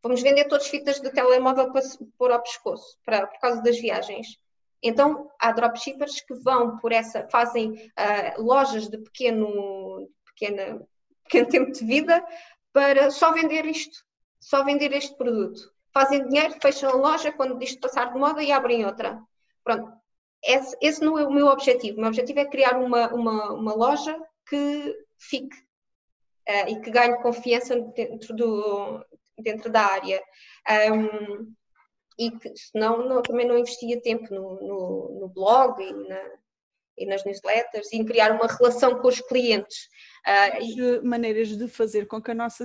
[0.02, 1.82] Vamos vender todas as fitas do telemóvel para
[2.16, 4.38] pôr ao pescoço, para, por causa das viagens.
[4.82, 10.86] Então, há dropshippers que vão por essa, fazem uh, lojas de pequeno, pequena,
[11.24, 12.24] pequeno tempo de vida
[12.72, 14.04] para só vender isto,
[14.38, 15.72] só vender este produto.
[15.96, 19.18] Fazem dinheiro, fecham a loja quando diz passar de moda e abrem outra.
[19.64, 19.90] Pronto,
[20.44, 21.96] esse, esse, não é o meu objetivo.
[21.96, 24.14] O meu objetivo é criar uma, uma, uma loja
[24.46, 25.56] que fique
[26.46, 29.02] uh, e que ganhe confiança dentro, do,
[29.38, 30.22] dentro da área.
[30.92, 31.54] Um,
[32.18, 36.20] e que senão não, também não investia tempo no, no, no blog e, na,
[36.96, 39.88] e, nas newsletters e em criar uma relação com os clientes.
[40.26, 42.64] Uh, maneiras de fazer com que a nossa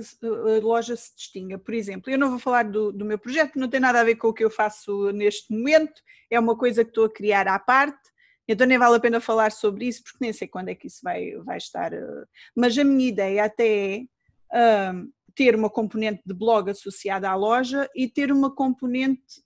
[0.60, 1.58] loja se distinga.
[1.58, 4.16] Por exemplo, eu não vou falar do, do meu projeto, não tem nada a ver
[4.16, 7.58] com o que eu faço neste momento, é uma coisa que estou a criar à
[7.58, 8.10] parte,
[8.48, 11.00] então nem vale a pena falar sobre isso, porque nem sei quando é que isso
[11.02, 11.92] vai, vai estar.
[11.92, 12.26] Uh...
[12.56, 13.98] Mas a minha ideia até
[14.52, 14.92] é
[15.34, 19.42] ter uma componente de blog associada à loja e ter uma componente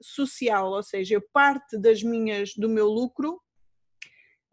[0.00, 3.40] social, ou seja, parte das minhas, do meu lucro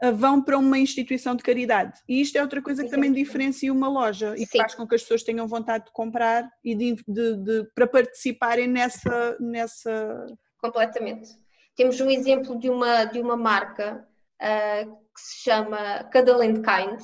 [0.09, 1.99] vão para uma instituição de caridade.
[2.09, 5.01] E isto é outra coisa que também diferencia uma loja e faz com que as
[5.01, 10.25] pessoas tenham vontade de comprar e de, de, de, para participarem nessa, nessa.
[10.59, 11.29] Completamente.
[11.75, 14.07] Temos um exemplo de uma, de uma marca
[14.41, 17.01] uh, que se chama Cuddle Kind.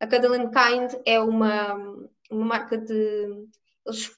[0.00, 1.74] A Cuddle Kind é uma,
[2.30, 3.46] uma marca de.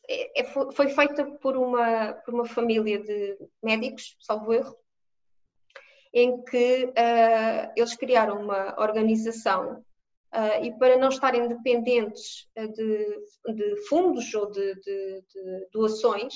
[0.09, 4.75] É, é, foi feita por uma, por uma família de médicos, salvo erro,
[6.13, 9.85] em que uh, eles criaram uma organização
[10.35, 16.35] uh, e para não estarem dependentes ah, de, de fundos ou de, de, de, doações,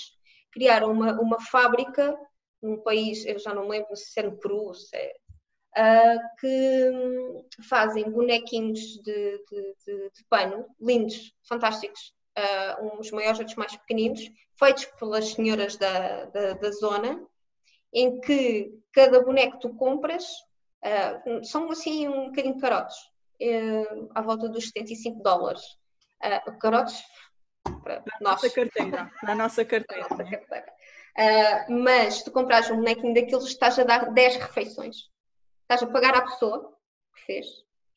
[0.51, 2.17] criaram uma, uma fábrica
[2.63, 7.45] num país, eu já não lembro se é no Peru, se é, uh, que um,
[7.69, 9.43] fazem bonequinhos de,
[10.29, 12.15] pano, lindos, fantásticos,
[12.97, 17.27] uns maiores, outros mais pequeninos, feitos pelas senhoras da, da, da zona,
[17.93, 20.25] em que cada boneco que tu compras
[20.85, 22.97] uh, são assim um bocadinho carotes,
[23.41, 25.63] uh, à volta dos 75 dólares.
[26.23, 27.03] Uh, carotes
[27.83, 29.11] para a nossa carteira.
[29.21, 30.09] Para a nossa carteira.
[30.09, 30.31] Nossa né?
[30.31, 30.73] carteira.
[31.19, 35.11] Uh, mas tu compras um bonequinho daqueles, estás a dar 10 refeições.
[35.63, 36.73] Estás a pagar à pessoa
[37.15, 37.47] que fez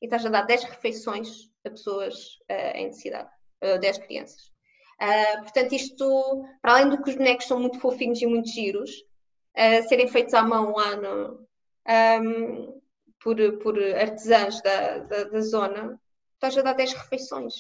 [0.02, 3.30] e estás a dar 10 refeições a pessoas uh, em necessidade,
[3.64, 4.52] uh, 10 crianças.
[5.02, 8.92] Uh, portanto, isto, para além do que os bonecos são muito fofinhos e muito giros,
[9.88, 11.46] serem feitos à mão lá no,
[11.88, 12.82] um,
[13.22, 16.00] por, por artesãs da, da, da, zona,
[16.34, 17.56] estás a dar 10 refeições.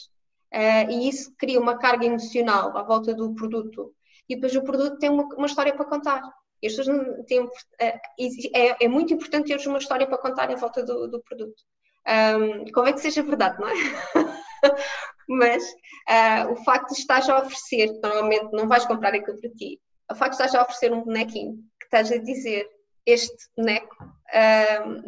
[0.53, 3.93] Uh, e isso cria uma carga emocional à volta do produto.
[4.29, 6.21] E depois o produto tem uma, uma história para contar.
[6.61, 10.55] E as pessoas têm, uh, é, é, muito importante teres uma história para contar à
[10.55, 11.63] volta do, do produto.
[12.07, 13.73] Um, como é que seja verdade, não é?
[15.27, 19.81] Mas uh, o facto de estás a oferecer, normalmente não vais comprar aquilo para ti,
[20.11, 21.57] o facto de estás a oferecer um bonequinho
[21.95, 22.69] estás a dizer
[23.05, 23.95] este boneco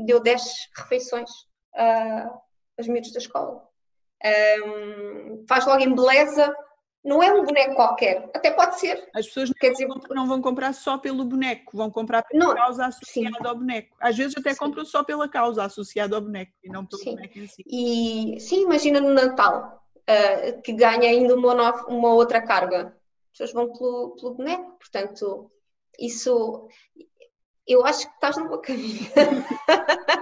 [0.06, 0.42] deu 10
[0.76, 1.30] refeições
[1.76, 2.40] uh,
[2.78, 3.68] aos miúdos da escola.
[4.64, 6.56] Um, faz logo em beleza,
[7.04, 9.10] não é um boneco qualquer, até pode ser.
[9.14, 12.56] As pessoas não, dizer, vão, não vão comprar só pelo boneco, vão comprar pela não,
[12.56, 13.48] causa associada sim.
[13.48, 13.96] ao boneco.
[14.00, 14.60] Às vezes até sim.
[14.60, 17.16] compram só pela causa associada ao boneco e não pelo sim.
[17.16, 17.64] boneco em si.
[17.66, 22.96] E sim, imagina no Natal, uh, que ganha ainda uma, uma outra carga.
[23.34, 25.52] As pessoas vão pelo, pelo boneco, portanto,
[26.00, 26.68] isso
[27.68, 29.06] eu acho que estás no bom caminho.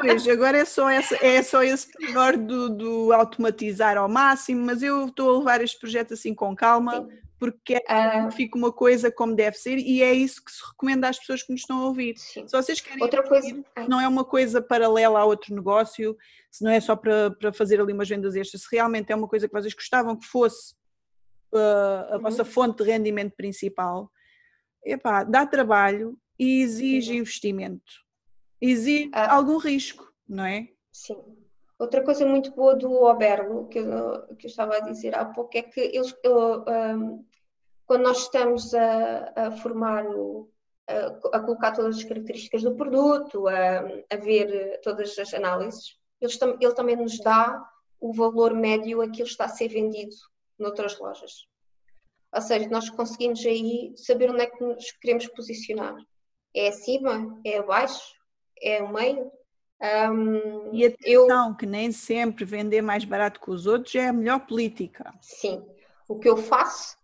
[0.02, 4.82] Pois, agora é só, essa, é só esse menor do, do automatizar ao máximo, mas
[4.82, 7.18] eu estou a levar este projeto assim com calma, Sim.
[7.40, 11.08] porque é, uh, fica uma coisa como deve ser e é isso que se recomenda
[11.08, 12.18] às pessoas que nos estão a ouvir.
[12.18, 12.48] Sim.
[12.48, 16.18] Se vocês querem Outra coisa, não é uma coisa paralela a outro negócio,
[16.52, 19.28] se não é só para, para fazer ali umas vendas extras, se realmente é uma
[19.28, 20.74] coisa que vocês gostavam que fosse
[21.54, 22.22] uh, a uhum.
[22.22, 24.12] vossa fonte de rendimento principal,
[24.86, 27.18] epá, dá trabalho e exige Sim.
[27.18, 27.94] investimento,
[28.62, 29.36] exige ah.
[29.36, 30.70] algum risco, não é?
[30.92, 31.18] Sim.
[31.78, 35.58] Outra coisa muito boa do Oberlo, que eu, que eu estava a dizer há pouco,
[35.58, 37.26] é que eles, eu, um,
[37.86, 40.50] quando nós estamos a, a formar, o,
[40.88, 43.80] a, a, colocar todas as características do produto, a,
[44.10, 47.62] a ver todas as análises, eles, ele também nos dá
[48.00, 50.16] o valor médio a que ele está a ser vendido
[50.58, 51.46] noutras lojas.
[52.36, 55.96] Ou seja, nós conseguimos aí saber onde é que nos queremos posicionar.
[56.54, 57.40] É acima?
[57.46, 58.14] É abaixo?
[58.62, 59.32] É o meio?
[59.82, 61.56] Um, e atenção, eu...
[61.56, 65.14] que nem sempre vender mais barato que os outros é a melhor política.
[65.22, 65.66] Sim.
[66.10, 66.98] O que eu faço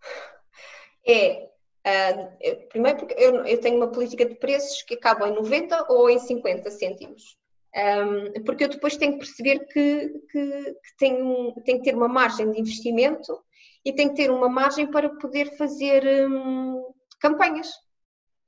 [1.08, 1.50] é.
[1.84, 6.10] Uh, primeiro, porque eu, eu, tenho uma política de preços que acaba em 90 ou
[6.10, 7.38] em 50 cêntimos.
[7.74, 12.08] Um, porque eu depois tenho que perceber que, que, que tenho, tenho que ter uma
[12.08, 13.42] margem de investimento
[13.84, 17.70] e tem que ter uma margem para poder fazer hum, campanhas.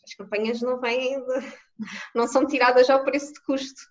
[0.04, 1.24] As campanhas não vêm,
[2.14, 3.82] não são tiradas ao preço de custo.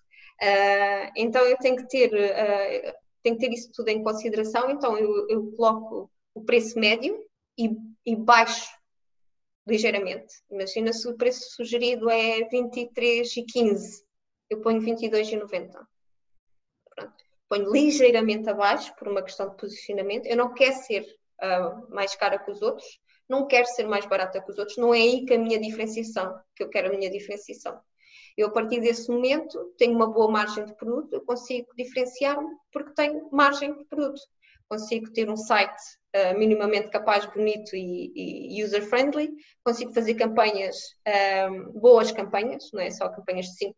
[0.41, 4.69] Uh, então eu tenho que ter, uh, tenho que ter isso tudo em consideração.
[4.69, 7.17] Então eu, eu coloco o preço médio
[7.57, 7.69] e,
[8.05, 8.71] e baixo
[9.67, 10.33] ligeiramente.
[10.49, 14.03] Imagina se o preço sugerido é 23,15,
[14.49, 15.85] eu ponho 22,90.
[17.49, 20.25] Ponho ligeiramente abaixo por uma questão de posicionamento.
[20.25, 21.05] Eu não quero ser
[21.43, 24.93] uh, mais cara que os outros, não quero ser mais barata que os outros, não
[24.93, 27.79] é aí que a minha diferenciação, que eu quero a minha diferenciação.
[28.35, 32.93] Eu, a partir desse momento, tenho uma boa margem de produto, eu consigo diferenciar-me porque
[32.93, 34.21] tenho margem de produto.
[34.67, 35.81] Consigo ter um site
[36.15, 39.31] uh, minimamente capaz, bonito e, e user-friendly,
[39.63, 40.75] consigo fazer campanhas,
[41.05, 43.73] um, ah, boas campanhas, não é só campanhas de 5%,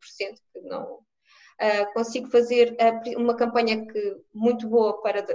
[0.53, 0.99] que não.
[1.61, 2.78] Uh, consigo fazer
[3.18, 5.26] uma campanha que, muito boa para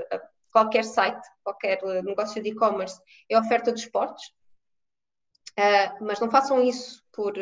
[0.50, 4.32] qualquer site, qualquer negócio de e-commerce, é a oferta de esportes.
[6.00, 7.34] mas não façam isso por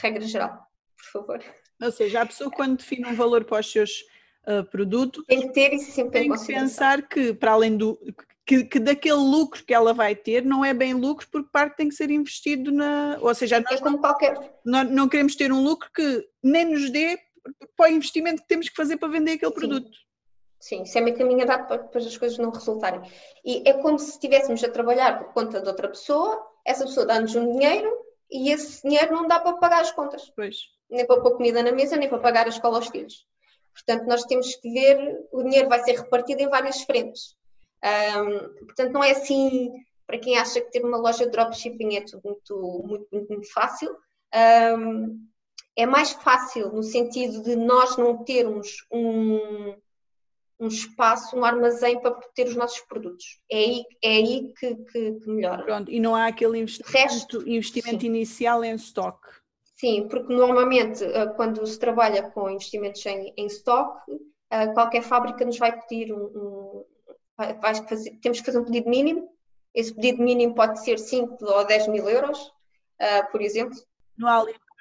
[0.00, 0.72] regra geral
[1.02, 1.44] por favor.
[1.82, 4.04] Ou seja, a pessoa quando define um valor para os seus
[4.46, 7.98] uh, produtos tem que ter isso sempre tem que pensar que para além do
[8.46, 11.88] que, que, daquele lucro que ela vai ter não é bem lucro porque parte tem
[11.88, 14.34] que ser investido na ou seja nós é como qualquer
[14.64, 17.18] não, não queremos ter um lucro que nem nos dê
[17.76, 19.58] para o investimento que temos que fazer para vender aquele Sim.
[19.58, 19.90] produto
[20.62, 23.02] Sim, isso é meio caminho andado para depois as coisas não resultarem.
[23.44, 27.34] E é como se estivéssemos a trabalhar por conta de outra pessoa, essa pessoa dá-nos
[27.34, 27.92] um dinheiro
[28.30, 30.30] e esse dinheiro não dá para pagar as contas.
[30.36, 30.56] Pois
[30.92, 33.26] nem para pôr comida na mesa, nem para pagar a escola aos filhos.
[33.72, 37.34] Portanto, nós temos que ver, o dinheiro vai ser repartido em várias frentes.
[37.82, 39.72] Um, portanto, não é assim,
[40.06, 43.52] para quem acha que ter uma loja de dropshipping é tudo muito, muito, muito, muito
[43.52, 43.90] fácil.
[44.78, 45.26] Um,
[45.74, 49.74] é mais fácil no sentido de nós não termos um,
[50.62, 53.40] um espaço, um armazém para ter os nossos produtos.
[53.50, 55.64] É aí, é aí que, que, que melhora.
[55.64, 59.18] Pronto, e não há aquele investimento, Resto, investimento inicial em stock.
[59.74, 64.00] Sim, porque normalmente eh, quando se trabalha com investimentos em, em stock,
[64.50, 66.84] eh, qualquer fábrica nos vai pedir um, um
[67.36, 69.28] vai fazer, temos que fazer um pedido mínimo.
[69.74, 72.52] Esse pedido mínimo pode ser 5 ou 10 mil euros,
[73.00, 73.76] eh, por exemplo.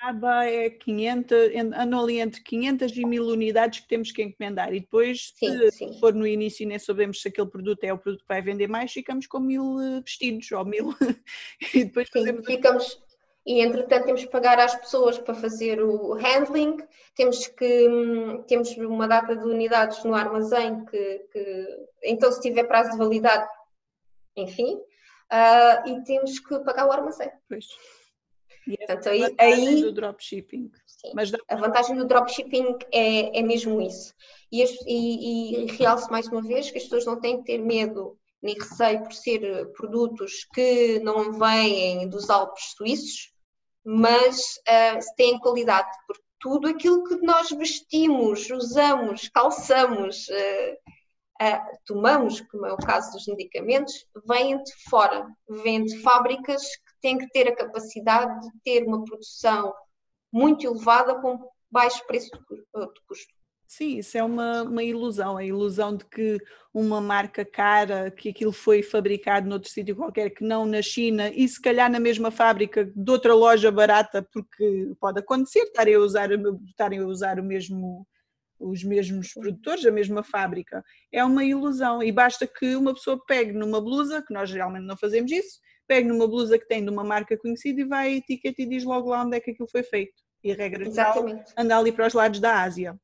[0.02, 1.38] Alibaba é 500,
[1.76, 5.72] andam ali entre 500 e 1000 unidades que temos que encomendar e depois, sim, se
[5.72, 6.00] sim.
[6.00, 8.68] for no início e nem sabemos se aquele produto é o produto que vai vender
[8.68, 10.94] mais, ficamos com mil vestidos ou mil
[11.74, 12.46] e depois sim, fazemos...
[12.46, 13.02] ficamos
[13.46, 16.78] e entretanto temos que pagar às pessoas para fazer o handling,
[17.16, 17.88] temos que
[18.48, 21.68] temos uma data de unidades no armazém que, que
[22.04, 23.48] então se tiver prazo de validade,
[24.36, 27.32] enfim, uh, e temos que pagar o armazém.
[27.50, 27.66] Pois.
[28.78, 30.72] Portanto, aí, a vantagem aí, do dropshipping.
[30.86, 31.32] Sim, Mas.
[31.48, 34.14] A vantagem do dropshipping é, é mesmo isso.
[34.52, 38.18] E, e, e realço mais uma vez que as pessoas não têm que ter medo
[38.42, 43.32] nem receio por ser eh, produtos que não vêm dos Alpes suíços,
[43.84, 52.42] mas uh, têm qualidade, porque tudo aquilo que nós vestimos, usamos, calçamos, uh, uh, tomamos,
[52.42, 55.28] como é o caso dos medicamentos, vem de fora,
[55.64, 56.64] vem de fábricas
[57.02, 59.74] têm que ter a capacidade de ter uma produção
[60.32, 63.34] muito elevada com baixo preço de custo.
[63.68, 66.38] Sim, isso é uma, uma ilusão, a ilusão de que
[66.74, 71.48] uma marca cara, que aquilo foi fabricado noutro sítio qualquer, que não na China, e
[71.48, 76.30] se calhar na mesma fábrica de outra loja barata, porque pode acontecer, estarem a usar,
[76.68, 78.06] estarem a usar o mesmo,
[78.60, 80.84] os mesmos produtores, a mesma fábrica.
[81.10, 84.98] É uma ilusão, e basta que uma pessoa pegue numa blusa, que nós geralmente não
[84.98, 85.62] fazemos isso,
[85.92, 88.86] pegue numa blusa que tem de uma marca conhecida e vai a etiqueta e diz
[88.86, 90.24] logo lá onde é que aquilo foi feito.
[90.42, 91.26] E a regra geral
[91.58, 92.98] anda ali para os lados da Ásia.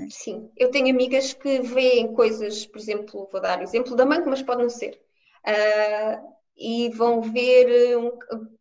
[0.00, 0.08] É?
[0.08, 4.42] Sim, eu tenho amigas que veem coisas, por exemplo, vou dar exemplo da mãe, mas
[4.42, 4.98] pode não ser,
[5.46, 8.16] uh, e vão ver, um,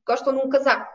[0.06, 0.92] gostam de um casaco,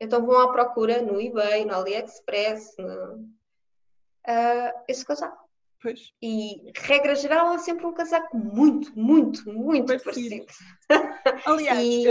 [0.00, 5.49] então vão à procura no eBay, no AliExpress, no, uh, esse casaco.
[5.82, 6.12] Pois.
[6.22, 10.44] E, regra geral, é sempre um casaco muito, muito, muito parecido.
[10.44, 10.46] parecido.
[11.46, 12.06] Aliás, e...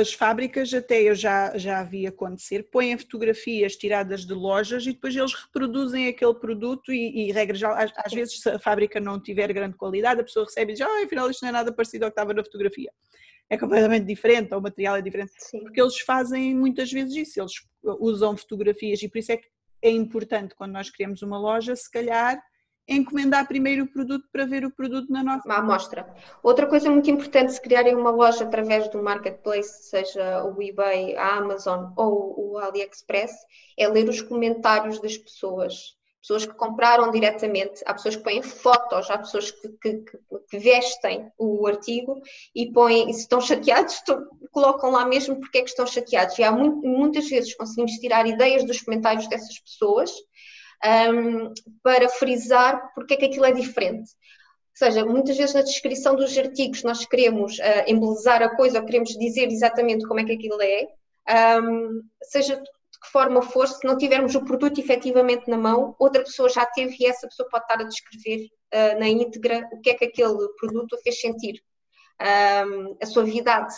[0.00, 5.16] as fábricas, até eu já, já vi acontecer, põem fotografias tiradas de lojas e depois
[5.16, 9.20] eles reproduzem aquele produto e, e regra geral, às, às, vezes se a fábrica não
[9.20, 12.04] tiver grande qualidade, a pessoa recebe e diz, ah, afinal isto não é nada parecido
[12.04, 12.92] ao que estava na fotografia.
[13.50, 15.32] É completamente diferente, ou o material é diferente.
[15.38, 15.60] Sim.
[15.60, 17.52] Porque eles fazem muitas vezes isso, eles
[17.82, 19.48] usam fotografias e por isso é que
[19.82, 22.40] é importante quando nós criamos uma loja, se calhar
[22.88, 26.08] encomendar primeiro o produto para ver o produto na nossa uma amostra.
[26.42, 31.36] Outra coisa muito importante se criarem uma loja através do marketplace, seja o eBay, a
[31.36, 33.32] Amazon ou o AliExpress,
[33.76, 35.98] é ler os comentários das pessoas.
[36.20, 40.04] Pessoas que compraram diretamente, há pessoas que põem fotos, há pessoas que, que,
[40.50, 42.20] que vestem o artigo
[42.54, 46.38] e põem, se estão chateados, estão, colocam lá mesmo porque é que estão chateados.
[46.38, 50.10] E há muito, muitas vezes conseguimos tirar ideias dos comentários dessas pessoas
[50.84, 51.52] um,
[51.82, 54.10] para frisar porque é que aquilo é diferente.
[54.80, 58.86] Ou seja, muitas vezes na descrição dos artigos nós queremos uh, embelezar a coisa ou
[58.86, 60.86] queremos dizer exatamente como é que aquilo é,
[61.60, 66.22] um, seja de que forma for, se não tivermos o produto efetivamente na mão, outra
[66.22, 69.90] pessoa já teve e essa pessoa pode estar a descrever uh, na íntegra o que
[69.90, 71.60] é que aquele produto fez sentir.
[72.20, 73.74] Um, a suavidade,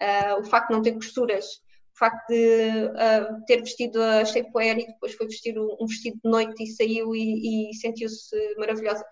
[0.00, 1.60] uh, o facto de não ter costuras,
[1.94, 6.30] o facto de uh, ter vestido a shapewear e depois foi vestir um vestido de
[6.30, 9.04] noite e saiu e, e sentiu-se maravilhosa.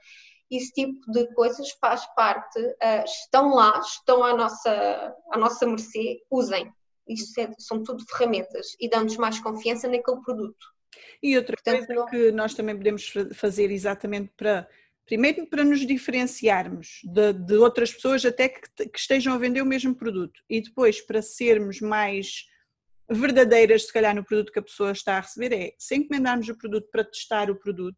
[0.51, 6.23] Esse tipo de coisas faz parte, uh, estão lá, estão à nossa, à nossa mercê,
[6.31, 6.73] usem.
[7.07, 10.67] Isso é, são tudo ferramentas e dão-nos mais confiança naquele produto.
[11.23, 12.07] E outra Portanto, coisa não...
[12.07, 14.69] que nós também podemos fazer exatamente para
[15.09, 18.61] Primeiro, para nos diferenciarmos de, de outras pessoas até que,
[18.91, 20.39] que, estejam a vender o mesmo produto.
[20.51, 22.45] E depois, para sermos mais
[23.11, 26.57] verdadeiras, se calhar, no produto que a pessoa está a receber, é se encomendarmos o
[26.57, 27.97] produto para testar o produto,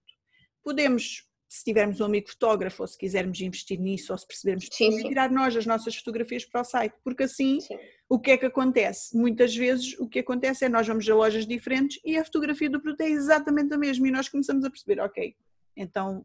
[0.63, 4.93] podemos, se tivermos um amigo fotógrafo ou se quisermos investir nisso ou se percebermos, sim,
[4.93, 5.09] sim.
[5.09, 7.77] tirar nós as nossas fotografias para o site, porque assim sim.
[8.09, 9.17] o que é que acontece?
[9.17, 12.81] Muitas vezes o que acontece é nós vamos a lojas diferentes e a fotografia do
[12.81, 15.35] produto é exatamente a mesma e nós começamos a perceber, ok,
[15.77, 16.25] então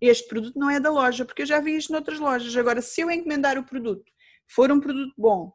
[0.00, 2.54] este produto não é da loja, porque eu já vi isto noutras lojas.
[2.56, 4.04] Agora, se eu encomendar o produto,
[4.46, 5.52] for um produto bom,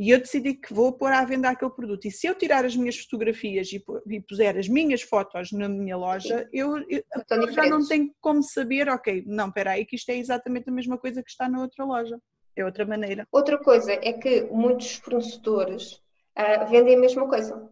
[0.00, 2.74] e eu decidi que vou pôr à venda aquele produto, e se eu tirar as
[2.74, 7.04] minhas fotografias e, e puser as minhas fotos na minha loja, eu, eu
[7.52, 10.96] já não tenho como saber, ok, não, espera aí, que isto é exatamente a mesma
[10.96, 12.18] coisa que está na outra loja.
[12.56, 13.28] É outra maneira.
[13.30, 16.00] Outra coisa é que muitos fornecedores
[16.38, 17.68] uh, vendem a mesma coisa,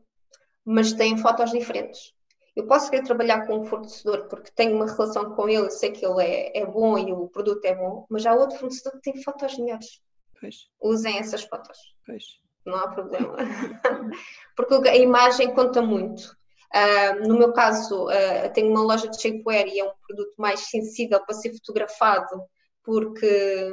[0.66, 2.12] mas têm fotos diferentes.
[2.55, 6.05] Eu posso querer trabalhar com um fornecedor porque tenho uma relação com ele, sei que
[6.05, 9.22] ele é, é bom e o produto é bom, mas há outro fornecedor que tem
[9.22, 10.03] fotos melhores.
[10.41, 10.68] Pois.
[10.80, 11.78] Usem essas fotos.
[12.07, 12.24] Pois.
[12.64, 13.36] Não há problema.
[14.57, 16.36] porque a imagem conta muito.
[16.74, 20.61] Uh, no meu caso, uh, tenho uma loja de shapewear e é um produto mais
[20.68, 22.43] sensível para ser fotografado
[22.82, 23.70] porque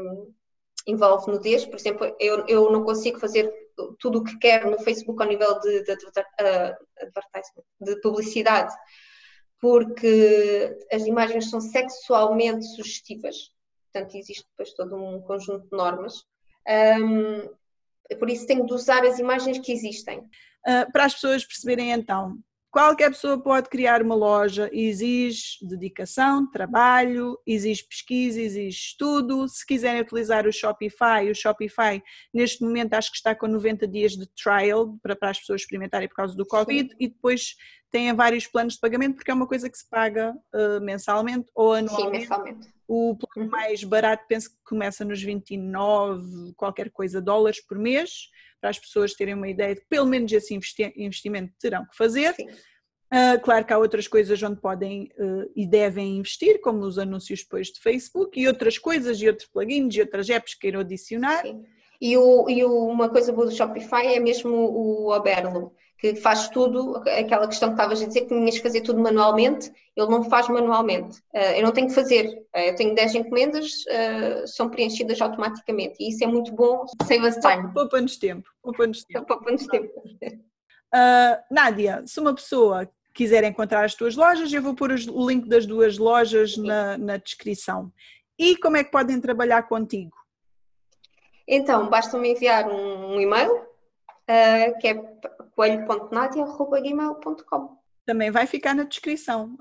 [0.87, 1.65] envolve nudez.
[1.65, 3.51] Por exemplo, eu, eu não consigo fazer
[3.99, 6.05] tudo o que quer no Facebook ao nível de, de, de,
[7.81, 8.73] de publicidade,
[9.59, 13.51] porque as imagens são sexualmente sugestivas.
[13.91, 16.25] Portanto, existe depois todo um conjunto de normas.
[16.67, 17.49] Um,
[18.17, 20.19] por isso tenho de usar as imagens que existem.
[20.19, 22.37] Uh, para as pessoas perceberem então,
[22.75, 29.47] Qualquer pessoa pode criar uma loja, exige dedicação, trabalho, exige pesquisa, exige estudo.
[29.47, 32.03] Se quiserem utilizar o Shopify, o Shopify
[32.33, 36.09] neste momento acho que está com 90 dias de trial para, para as pessoas experimentarem
[36.09, 36.95] por causa do Covid Sim.
[36.99, 37.55] e depois
[37.95, 41.71] tem vários planos de pagamento porque é uma coisa que se paga uh, mensalmente ou
[41.71, 42.11] anualmente.
[42.11, 42.67] Sim, mensalmente.
[42.85, 43.57] O plano uhum.
[43.57, 48.27] mais barato penso que começa nos 29, qualquer coisa, dólares por mês
[48.59, 50.53] para as pessoas terem uma ideia de que pelo menos esse
[50.97, 52.35] investimento terão que fazer.
[53.13, 57.43] Uh, claro que há outras coisas onde podem uh, e devem investir, como os anúncios
[57.43, 61.43] depois de Facebook e outras coisas e outros plugins e outras apps que queiram adicionar.
[61.43, 61.63] Sim.
[62.01, 65.73] E, o, e o, uma coisa boa do Shopify é mesmo o Oberlo
[66.13, 69.71] que faz tudo, aquela questão que estavas a dizer que tinhas que fazer tudo manualmente,
[69.95, 71.19] ele não faz manualmente.
[71.33, 75.95] Uh, eu não tenho que fazer, uh, eu tenho 10 encomendas, uh, são preenchidas automaticamente
[75.99, 77.71] e isso é muito bom, save us time.
[77.73, 78.49] Poupa-nos tempo.
[78.61, 79.25] Poupa-nos tempo.
[79.25, 79.91] Poupa-nos tempo.
[81.51, 85.65] Nádia, se uma pessoa quiser encontrar as tuas lojas, eu vou pôr o link das
[85.65, 87.91] duas lojas na, na descrição.
[88.37, 90.15] E como é que podem trabalhar contigo?
[91.47, 93.65] Então, basta-me enviar um, um e-mail,
[94.29, 94.95] uh, que é
[95.55, 97.85] coelho.nadia.gmail.com.
[98.05, 99.57] Também vai ficar na descrição.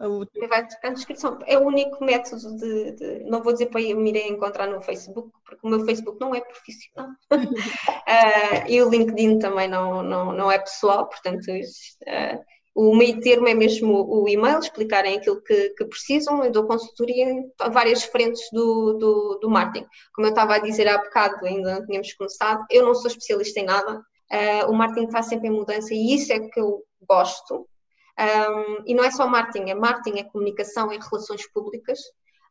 [0.48, 1.38] Vai ficar na descrição.
[1.46, 5.30] É o único método de, de, Não vou dizer para me irem encontrar no Facebook,
[5.46, 7.08] porque o meu Facebook não é profissional.
[7.32, 7.32] uh,
[8.68, 12.44] e o LinkedIn também não, não, não é pessoal, portanto, uh,
[12.74, 16.44] o meio termo é mesmo o e-mail, explicarem aquilo que, que precisam.
[16.44, 19.86] Eu dou consultoria em várias frentes do, do, do marketing.
[20.12, 23.60] Como eu estava a dizer há bocado, ainda não tínhamos começado, eu não sou especialista
[23.60, 27.68] em nada Uh, o marketing está sempre em mudança e isso é que eu gosto.
[28.18, 31.98] Um, e não é só marketing, é marketing, é comunicação, é relações públicas.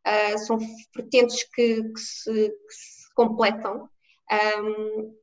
[0.06, 0.58] Uh, são
[0.94, 3.88] vertentes que, que, se, que, se, completam.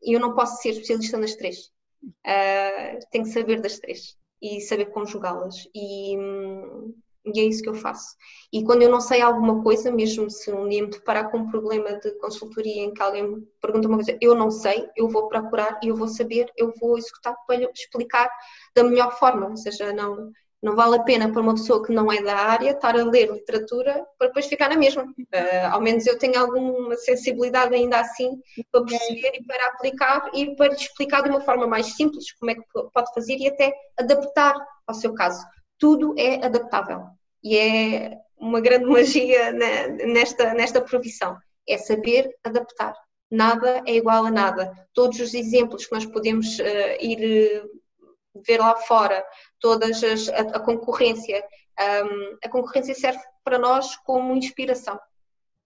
[0.01, 1.71] E eu não posso ser especialista nas três.
[2.03, 5.67] Uh, tenho que saber das três e saber conjugá-las.
[5.73, 6.95] E, hum,
[7.25, 8.15] e é isso que eu faço.
[8.51, 11.49] E quando eu não sei alguma coisa, mesmo se um dia me deparar com um
[11.49, 15.27] problema de consultoria em que alguém me pergunta uma coisa, eu não sei, eu vou
[15.27, 18.29] procurar e eu vou saber, eu vou executar para lhe explicar
[18.75, 19.47] da melhor forma.
[19.47, 20.31] Ou seja, não,
[20.63, 23.31] não vale a pena para uma pessoa que não é da área estar a ler
[23.31, 25.03] literatura para depois ficar na mesma.
[25.03, 28.41] Uh, ao menos eu tenho alguma sensibilidade ainda assim
[28.71, 32.49] para perceber e para aplicar e para lhe explicar de uma forma mais simples como
[32.49, 34.55] é que pode fazer e até adaptar
[34.87, 35.45] ao seu caso
[35.81, 37.07] tudo é adaptável.
[37.43, 41.35] E é uma grande magia nesta, nesta profissão.
[41.67, 42.93] É saber adaptar.
[43.29, 44.71] Nada é igual a nada.
[44.93, 46.63] Todos os exemplos que nós podemos uh,
[46.99, 49.25] ir uh, ver lá fora
[49.59, 51.43] todas as, a, a concorrência.
[51.79, 54.99] Um, a concorrência serve para nós como inspiração.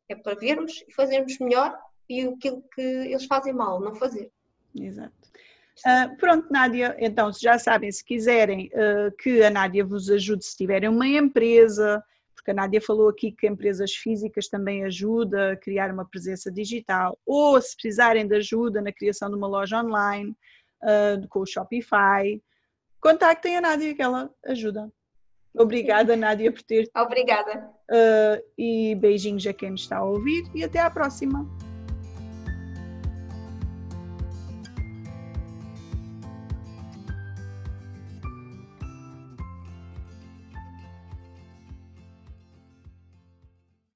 [0.07, 4.32] É para vermos e fazermos melhor e aquilo que eles fazem mal, não fazer.
[4.74, 5.25] Exato.
[5.80, 10.56] Uh, pronto, Nádia, então, já sabem, se quiserem uh, que a Nádia vos ajude, se
[10.56, 12.02] tiverem uma empresa,
[12.34, 17.18] porque a Nádia falou aqui que empresas físicas também ajuda a criar uma presença digital,
[17.26, 20.32] ou se precisarem de ajuda na criação de uma loja online,
[20.82, 22.42] uh, com o Shopify,
[23.02, 24.90] contactem a Nádia que ela ajuda.
[25.58, 26.90] Obrigada, Nádia, por ter.
[26.96, 27.70] Obrigada.
[28.58, 31.48] E beijinhos a quem nos está a ouvir e até à próxima.